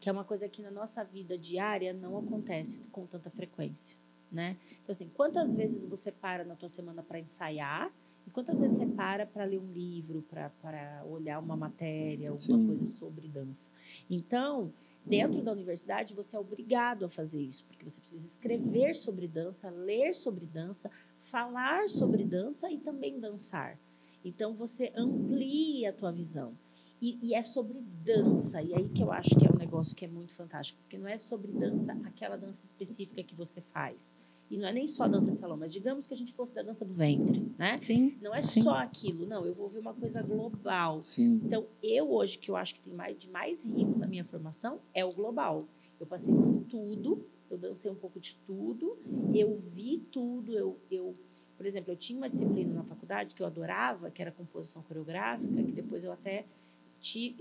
que 0.00 0.08
é 0.08 0.12
uma 0.12 0.24
coisa 0.24 0.48
que 0.48 0.62
na 0.62 0.70
nossa 0.70 1.02
vida 1.02 1.36
diária 1.36 1.92
não 1.92 2.16
acontece 2.18 2.80
com 2.92 3.06
tanta 3.06 3.30
frequência, 3.30 3.96
né? 4.30 4.56
Então 4.82 4.92
assim, 4.92 5.10
quantas 5.14 5.52
vezes 5.52 5.84
você 5.84 6.12
para 6.12 6.44
na 6.44 6.54
tua 6.54 6.68
semana 6.68 7.02
para 7.02 7.18
ensaiar 7.18 7.90
e 8.28 8.30
quantas 8.30 8.60
vezes 8.60 8.76
você 8.76 8.84
para 8.84 9.24
para 9.24 9.46
ler 9.46 9.58
um 9.58 9.72
livro, 9.72 10.22
para 10.60 11.02
olhar 11.08 11.38
uma 11.38 11.56
matéria, 11.56 12.28
alguma 12.28 12.58
Sim. 12.58 12.66
coisa 12.66 12.86
sobre 12.86 13.26
dança? 13.26 13.70
Então, 14.10 14.70
dentro 15.02 15.40
da 15.40 15.50
universidade, 15.50 16.12
você 16.12 16.36
é 16.36 16.38
obrigado 16.38 17.06
a 17.06 17.08
fazer 17.08 17.40
isso, 17.40 17.64
porque 17.64 17.88
você 17.88 18.02
precisa 18.02 18.26
escrever 18.26 18.94
sobre 18.96 19.26
dança, 19.26 19.70
ler 19.70 20.14
sobre 20.14 20.44
dança, 20.44 20.90
falar 21.22 21.88
sobre 21.88 22.22
dança 22.22 22.70
e 22.70 22.76
também 22.76 23.18
dançar. 23.18 23.78
Então, 24.22 24.52
você 24.52 24.92
amplia 24.94 25.88
a 25.88 25.92
tua 25.94 26.12
visão. 26.12 26.52
E, 27.00 27.18
e 27.22 27.32
é 27.32 27.42
sobre 27.42 27.80
dança, 27.80 28.60
e 28.60 28.74
aí 28.74 28.90
que 28.90 29.02
eu 29.02 29.10
acho 29.10 29.30
que 29.38 29.46
é 29.46 29.50
um 29.50 29.56
negócio 29.56 29.96
que 29.96 30.04
é 30.04 30.08
muito 30.08 30.34
fantástico, 30.34 30.78
porque 30.82 30.98
não 30.98 31.08
é 31.08 31.18
sobre 31.18 31.50
dança, 31.50 31.94
aquela 32.04 32.36
dança 32.36 32.62
específica 32.62 33.22
que 33.22 33.34
você 33.34 33.62
faz. 33.62 34.14
E 34.50 34.56
não 34.56 34.66
é 34.66 34.72
nem 34.72 34.88
só 34.88 35.04
a 35.04 35.08
dança 35.08 35.30
de 35.30 35.38
salão, 35.38 35.56
mas 35.56 35.70
digamos 35.70 36.06
que 36.06 36.14
a 36.14 36.16
gente 36.16 36.32
fosse 36.32 36.54
da 36.54 36.62
dança 36.62 36.84
do 36.84 36.94
ventre, 36.94 37.52
né? 37.58 37.78
Sim. 37.78 38.16
Não 38.20 38.34
é 38.34 38.42
Sim. 38.42 38.62
só 38.62 38.74
aquilo, 38.74 39.26
não, 39.26 39.44
eu 39.44 39.52
vou 39.52 39.68
ver 39.68 39.78
uma 39.78 39.92
coisa 39.92 40.22
global. 40.22 41.02
Sim. 41.02 41.40
Então, 41.44 41.66
eu 41.82 42.10
hoje, 42.10 42.38
que 42.38 42.50
eu 42.50 42.56
acho 42.56 42.74
que 42.74 42.80
tem 42.80 42.94
mais, 42.94 43.18
de 43.18 43.28
mais 43.28 43.62
rico 43.62 43.98
na 43.98 44.06
minha 44.06 44.24
formação, 44.24 44.80
é 44.94 45.04
o 45.04 45.12
global. 45.12 45.66
Eu 46.00 46.06
passei 46.06 46.32
por 46.32 46.64
tudo, 46.68 47.26
eu 47.50 47.58
dancei 47.58 47.90
um 47.90 47.94
pouco 47.94 48.18
de 48.18 48.36
tudo, 48.46 48.96
eu 49.34 49.54
vi 49.56 49.98
tudo, 50.10 50.56
eu, 50.56 50.78
eu 50.90 51.14
por 51.58 51.66
exemplo, 51.66 51.92
eu 51.92 51.96
tinha 51.96 52.16
uma 52.16 52.30
disciplina 52.30 52.72
na 52.72 52.84
faculdade 52.84 53.34
que 53.34 53.42
eu 53.42 53.46
adorava, 53.46 54.10
que 54.10 54.22
era 54.22 54.30
composição 54.30 54.80
coreográfica, 54.82 55.62
que 55.62 55.72
depois 55.72 56.04
eu 56.04 56.12
até 56.12 56.46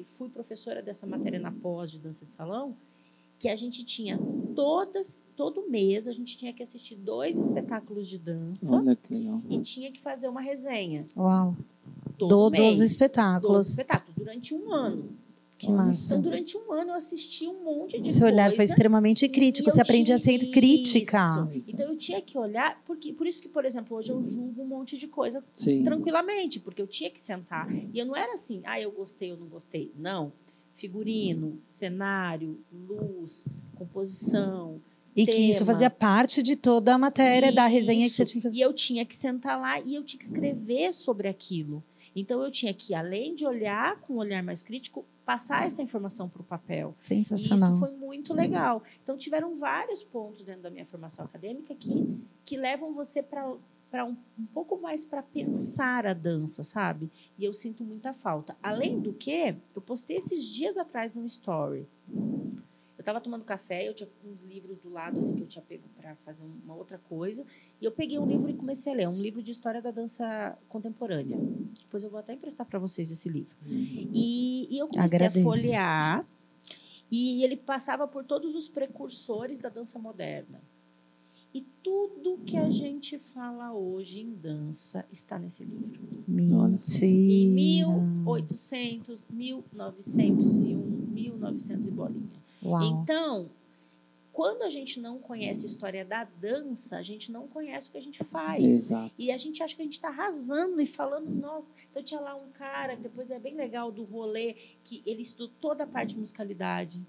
fui 0.06 0.30
professora 0.30 0.82
dessa 0.82 1.06
matéria 1.06 1.40
na 1.40 1.52
pós 1.52 1.92
de 1.92 2.00
dança 2.00 2.26
de 2.26 2.34
salão, 2.34 2.76
que 3.40 3.48
a 3.48 3.56
gente 3.56 3.86
tinha 3.86 4.18
todas, 4.62 5.28
todo 5.36 5.70
mês, 5.70 6.08
a 6.08 6.12
gente 6.12 6.36
tinha 6.36 6.52
que 6.52 6.64
assistir 6.64 6.96
dois 6.96 7.38
espetáculos 7.38 8.08
de 8.08 8.18
dança 8.18 8.76
Olha 8.76 8.96
que 8.96 9.14
legal. 9.14 9.40
e 9.48 9.60
tinha 9.60 9.92
que 9.92 10.02
fazer 10.02 10.28
uma 10.28 10.42
resenha. 10.42 11.06
Uau. 11.16 11.56
Todo 12.18 12.50
Do- 12.50 12.52
mês. 12.52 12.78
dos 12.80 12.92
espetáculos. 12.92 13.58
Dos 13.58 13.70
espetáculos, 13.70 14.16
durante 14.16 14.56
um 14.56 14.74
ano. 14.74 15.10
Que 15.60 15.72
massa. 15.72 16.14
Então, 16.14 16.22
durante 16.22 16.56
um 16.58 16.72
ano, 16.72 16.92
eu 16.92 16.96
assisti 16.96 17.48
um 17.48 17.64
monte 17.64 18.00
de 18.00 18.12
Seu 18.12 18.26
olhar 18.28 18.48
foi 18.50 18.58
coisa. 18.58 18.72
extremamente 18.74 19.28
crítico. 19.30 19.70
Você 19.72 19.82
aprende 19.82 20.12
a 20.14 20.20
ser 20.20 20.38
crítica. 20.52 21.50
Isso. 21.54 21.72
Então 21.72 21.90
eu 21.92 21.98
tinha 21.98 22.22
que 22.22 22.38
olhar, 22.38 22.80
porque 22.86 23.12
por 23.14 23.26
isso 23.26 23.42
que, 23.42 23.48
por 23.50 23.64
exemplo, 23.66 23.98
hoje 23.98 24.12
eu 24.12 24.24
julgo 24.24 24.62
um 24.62 24.68
monte 24.68 24.98
de 24.98 25.08
coisa 25.08 25.44
Sim. 25.56 25.84
tranquilamente, 25.84 26.60
porque 26.60 26.80
eu 26.82 26.86
tinha 26.88 27.10
que 27.10 27.20
sentar. 27.20 27.68
E 27.72 27.98
eu 27.98 28.06
não 28.06 28.16
era 28.16 28.34
assim, 28.36 28.62
ah, 28.66 28.80
eu 28.80 28.92
gostei 28.92 29.32
ou 29.32 29.38
não 29.40 29.48
gostei. 29.48 29.92
Não. 29.98 30.32
Figurino, 30.78 31.60
cenário, 31.66 32.60
luz, 32.72 33.46
composição. 33.76 34.80
E 35.16 35.26
que 35.26 35.36
isso 35.36 35.66
tema. 35.66 35.74
fazia 35.74 35.90
parte 35.90 36.44
de 36.44 36.56
toda 36.56 36.94
a 36.94 36.98
matéria 36.98 37.52
da 37.52 37.66
resenha 37.66 38.04
que 38.04 38.10
você 38.10 38.24
Isso. 38.24 38.32
tinha 38.32 38.42
que 38.42 38.48
fazer. 38.48 38.58
E 38.58 38.62
eu 38.62 38.74
tinha 38.74 39.06
que 39.06 39.16
sentar 39.16 39.60
lá 39.60 39.80
e 39.80 39.96
eu 39.96 40.04
tinha 40.04 40.20
que 40.20 40.26
escrever 40.26 40.94
sobre 40.94 41.28
aquilo. 41.28 41.84
Então 42.16 42.44
eu 42.44 42.52
tinha 42.52 42.74
que, 42.74 42.94
além 42.94 43.34
de 43.34 43.46
olhar 43.46 44.00
com 44.02 44.14
um 44.14 44.18
olhar 44.18 44.44
mais 44.44 44.62
crítico, 44.62 45.04
passar 45.26 45.68
essa 45.68 45.82
informação 45.82 46.30
para 46.30 46.42
o 46.42 46.46
papel. 46.46 46.96
E 46.98 47.04
Sensacional. 47.04 47.72
isso 47.72 47.80
foi 47.80 47.92
muito 47.92 48.34
legal. 48.34 48.82
Então, 49.04 49.18
tiveram 49.18 49.56
vários 49.56 50.02
pontos 50.02 50.42
dentro 50.42 50.62
da 50.62 50.70
minha 50.70 50.86
formação 50.86 51.26
acadêmica 51.26 51.76
que, 51.76 52.18
que 52.46 52.56
levam 52.56 52.94
você 52.94 53.22
para 53.22 53.46
um, 54.06 54.16
um 54.38 54.46
pouco 54.46 54.80
mais 54.80 55.06
para 55.06 55.24
pensar 55.24 56.06
a 56.06 56.14
dança, 56.14 56.64
sabe? 56.64 57.10
E 57.38 57.46
eu 57.46 57.54
sinto 57.54 57.84
muita 57.84 58.14
falta. 58.14 58.56
Além 58.62 59.00
do 59.00 59.14
que, 59.14 59.56
eu 59.76 59.82
postei 59.82 60.18
esses 60.18 60.44
dias 60.46 60.78
atrás 60.78 61.14
no 61.14 61.26
Story. 61.26 61.88
Eu 62.10 63.02
estava 63.02 63.22
tomando 63.22 63.46
café, 63.46 63.88
eu 63.88 63.94
tinha 63.94 64.10
uns 64.26 64.42
livros 64.42 64.80
do 64.80 64.90
lado 64.90 65.20
assim 65.20 65.36
que 65.36 65.44
eu 65.44 65.48
tinha 65.48 65.64
pego 65.64 65.88
para 65.96 66.16
fazer 66.26 66.44
uma 66.44 66.76
outra 66.76 66.98
coisa, 66.98 67.46
e 67.80 67.86
eu 67.86 67.92
peguei 67.92 68.20
um 68.20 68.26
livro 68.26 68.50
e 68.50 68.54
comecei 68.54 68.92
a 68.92 68.96
ler, 68.96 69.08
um 69.08 69.22
livro 69.22 69.42
de 69.42 69.52
história 69.52 69.82
da 69.82 69.92
dança 69.92 70.58
contemporânea. 70.68 71.38
Depois 71.80 72.04
eu 72.04 72.10
vou 72.10 72.20
até 72.20 72.34
emprestar 72.34 72.66
para 72.66 72.80
vocês 72.80 73.10
esse 73.12 73.30
livro. 73.30 73.56
E, 73.66 74.68
e 74.70 74.78
eu 74.80 74.88
comecei 74.88 75.18
Agradeço. 75.18 75.48
a 75.48 75.54
folhear, 75.54 76.28
e 77.10 77.44
ele 77.44 77.56
passava 77.56 78.08
por 78.08 78.26
todos 78.26 78.56
os 78.56 78.68
precursores 78.68 79.60
da 79.60 79.70
dança 79.70 79.98
moderna. 79.98 80.62
E 81.58 81.66
tudo 81.82 82.38
que 82.46 82.56
a 82.56 82.70
gente 82.70 83.18
fala 83.18 83.74
hoje 83.74 84.20
em 84.20 84.32
dança 84.32 85.04
está 85.12 85.40
nesse 85.40 85.66
livro. 85.66 86.00
Olha. 86.54 86.78
Em 87.02 87.50
Mentira. 87.52 87.88
1800, 87.88 89.26
1901, 89.28 90.78
1900 90.78 91.88
e 91.88 91.92
bolinha. 91.92 92.30
Uau. 92.64 92.84
Então, 92.84 93.50
quando 94.32 94.62
a 94.62 94.70
gente 94.70 95.00
não 95.00 95.18
conhece 95.18 95.66
a 95.66 95.68
história 95.68 96.06
da 96.06 96.26
dança, 96.26 96.96
a 96.96 97.02
gente 97.02 97.32
não 97.32 97.48
conhece 97.48 97.90
o 97.90 97.92
que 97.92 97.98
a 97.98 98.04
gente 98.04 98.24
faz. 98.24 98.64
Exato. 98.64 99.12
E 99.18 99.32
a 99.32 99.38
gente 99.40 99.64
acha 99.64 99.76
que 99.76 99.82
a 99.82 99.86
gente 99.86 99.94
está 99.94 100.10
arrasando 100.10 100.80
e 100.80 100.86
falando, 100.86 101.28
nossa. 101.32 101.74
Então 101.90 102.04
tinha 102.04 102.20
lá 102.20 102.36
um 102.36 102.52
cara, 102.52 102.96
que 102.96 103.02
depois 103.02 103.32
é 103.32 103.40
bem 103.40 103.56
legal 103.56 103.92
do 103.92 104.04
rolê, 104.04 104.56
que 104.84 105.02
ele 105.08 105.24
estudou 105.24 105.52
toda 105.60 105.86
a 105.86 105.88
parte 105.88 106.14
de 106.14 106.20
musicalidade. 106.20 107.02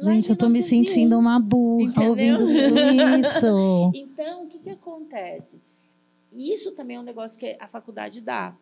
Gente, 0.00 0.30
eu 0.30 0.36
tô 0.36 0.46
me 0.48 0.54
1901. 0.54 0.86
sentindo 0.86 1.18
uma 1.18 1.38
burra 1.38 1.84
Entendeu? 1.84 2.10
ouvindo 2.10 2.38
tudo 2.46 2.80
isso. 3.26 3.90
Então, 3.94 4.44
o 4.44 4.46
que, 4.48 4.58
que 4.58 4.70
acontece? 4.70 5.60
Isso 6.32 6.72
também 6.72 6.96
é 6.96 7.00
um 7.00 7.04
negócio 7.04 7.38
que 7.38 7.56
a 7.60 7.66
faculdade 7.68 8.20
dá. 8.20 8.54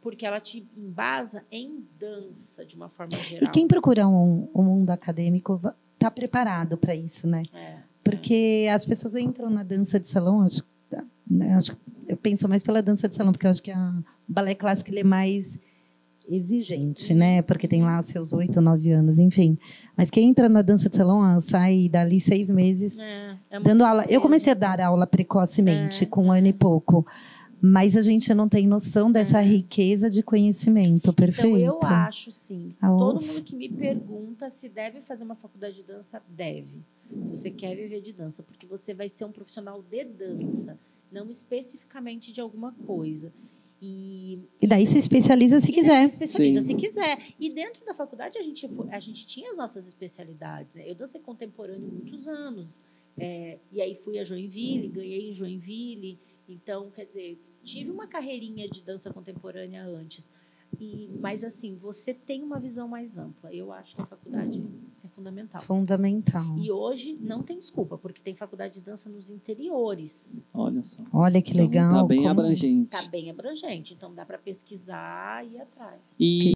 Porque 0.00 0.24
ela 0.24 0.38
te 0.38 0.64
embasa 0.76 1.44
em 1.50 1.84
dança, 1.98 2.64
de 2.64 2.76
uma 2.76 2.88
forma 2.88 3.12
E 3.18 3.22
geral. 3.24 3.50
quem 3.50 3.66
procura 3.66 4.06
um, 4.06 4.48
um 4.54 4.62
mundo 4.62 4.90
acadêmico 4.90 5.60
está 5.94 6.08
preparado 6.10 6.76
para 6.78 6.94
isso, 6.94 7.26
né? 7.26 7.42
É. 7.52 7.78
Porque 8.04 8.68
as 8.72 8.84
pessoas 8.84 9.16
entram 9.16 9.50
na 9.50 9.64
dança 9.64 9.98
de 9.98 10.06
salão, 10.06 10.42
acho, 10.42 10.62
né, 11.28 11.54
acho- 11.54 11.76
eu 12.06 12.16
penso 12.16 12.48
mais 12.48 12.62
pela 12.62 12.80
dança 12.80 13.08
de 13.08 13.16
salão, 13.16 13.32
porque 13.32 13.46
eu 13.46 13.50
acho 13.50 13.60
que 13.62 13.72
a, 13.72 13.94
balé 14.28 14.54
clássico 14.54 14.90
ele 14.90 15.00
é 15.00 15.04
mais 15.04 15.58
exigente, 16.28 17.14
né? 17.14 17.42
Porque 17.42 17.68
tem 17.68 17.82
lá 17.82 18.00
os 18.00 18.06
seus 18.06 18.32
oito, 18.32 18.60
nove 18.60 18.90
anos, 18.90 19.18
enfim. 19.18 19.56
Mas 19.96 20.10
quem 20.10 20.28
entra 20.28 20.48
na 20.48 20.62
dança 20.62 20.88
de 20.88 20.96
salão 20.96 21.22
ah, 21.22 21.40
sai 21.40 21.88
dali 21.88 22.20
seis 22.20 22.50
meses 22.50 22.98
É, 22.98 23.36
é 23.50 23.60
dando 23.60 23.84
aula. 23.84 24.04
Eu 24.08 24.20
comecei 24.20 24.52
a 24.52 24.56
dar 24.56 24.80
aula 24.80 25.06
precocemente, 25.06 26.04
É, 26.04 26.06
com 26.06 26.26
um 26.26 26.32
ano 26.32 26.46
e 26.46 26.52
pouco. 26.52 27.06
Mas 27.60 27.96
a 27.96 28.02
gente 28.02 28.32
não 28.34 28.48
tem 28.48 28.66
noção 28.66 29.10
dessa 29.10 29.40
riqueza 29.40 30.10
de 30.10 30.22
conhecimento, 30.22 31.12
perfeito. 31.12 31.56
É. 31.56 31.60
Então, 31.62 31.90
eu 31.90 31.96
acho, 31.96 32.30
sim. 32.30 32.68
Ah, 32.82 32.88
todo 32.88 33.24
mundo 33.24 33.42
que 33.42 33.56
me 33.56 33.68
pergunta 33.68 34.50
se 34.50 34.68
deve 34.68 35.00
fazer 35.00 35.24
uma 35.24 35.34
faculdade 35.34 35.76
de 35.76 35.82
dança, 35.82 36.22
deve. 36.28 36.84
Se 37.22 37.30
você 37.30 37.50
quer 37.50 37.74
viver 37.74 38.02
de 38.02 38.12
dança, 38.12 38.42
porque 38.42 38.66
você 38.66 38.92
vai 38.92 39.08
ser 39.08 39.24
um 39.24 39.32
profissional 39.32 39.82
de 39.82 40.04
dança, 40.04 40.78
não 41.10 41.30
especificamente 41.30 42.30
de 42.32 42.40
alguma 42.40 42.72
coisa. 42.72 43.32
E 43.86 44.38
E 44.60 44.66
daí 44.66 44.86
se 44.86 44.98
especializa 44.98 45.60
se 45.60 45.70
e 45.70 45.72
daí 45.72 45.80
quiser. 45.80 46.08
Se 46.08 46.14
especializa 46.14 46.60
Sim. 46.60 46.66
se 46.66 46.74
quiser. 46.74 47.18
E 47.38 47.50
dentro 47.50 47.84
da 47.84 47.94
faculdade 47.94 48.36
a 48.38 48.42
gente, 48.42 48.68
a 48.90 49.00
gente 49.00 49.26
tinha 49.26 49.50
as 49.50 49.56
nossas 49.56 49.86
especialidades. 49.86 50.74
Né? 50.74 50.90
Eu 50.90 50.94
dancei 50.94 51.20
contemporâneo 51.20 51.88
muitos 51.88 52.26
anos. 52.26 52.66
É, 53.16 53.58
e 53.72 53.80
aí 53.80 53.94
fui 53.94 54.18
a 54.18 54.24
Joinville, 54.24 54.88
ganhei 54.88 55.30
em 55.30 55.32
Joinville. 55.32 56.18
Então, 56.48 56.90
quer 56.90 57.04
dizer, 57.06 57.40
tive 57.62 57.90
uma 57.90 58.06
carreirinha 58.06 58.68
de 58.68 58.82
dança 58.82 59.12
contemporânea 59.12 59.84
antes. 59.84 60.30
E, 60.80 61.10
mas 61.20 61.42
assim, 61.44 61.76
você 61.76 62.12
tem 62.14 62.42
uma 62.42 62.58
visão 62.58 62.86
mais 62.88 63.18
ampla. 63.18 63.52
Eu 63.52 63.72
acho 63.72 63.94
que 63.96 64.02
a 64.02 64.06
faculdade 64.06 64.62
é 65.04 65.08
fundamental. 65.08 65.60
Fundamental. 65.62 66.58
E 66.58 66.70
hoje 66.70 67.16
não 67.20 67.42
tem 67.42 67.58
desculpa, 67.58 67.96
porque 67.96 68.20
tem 68.20 68.34
faculdade 68.34 68.74
de 68.74 68.80
dança 68.82 69.08
nos 69.08 69.30
interiores. 69.30 70.44
Olha 70.52 70.82
só. 70.82 71.02
Olha 71.12 71.40
que 71.42 71.52
Então, 71.52 71.64
legal. 71.64 71.90
Tá 71.90 72.04
bem 72.04 72.18
como- 72.18 72.30
abrangente. 72.30 72.90
Tá 72.90 73.02
bem 73.08 73.30
abrangente, 73.30 73.94
então 73.94 74.14
dá 74.14 74.24
para 74.24 74.38
pesquisar 74.38 75.44
e 75.46 75.54
ir 75.54 75.60
atrás. 75.60 76.00
E 76.18 76.54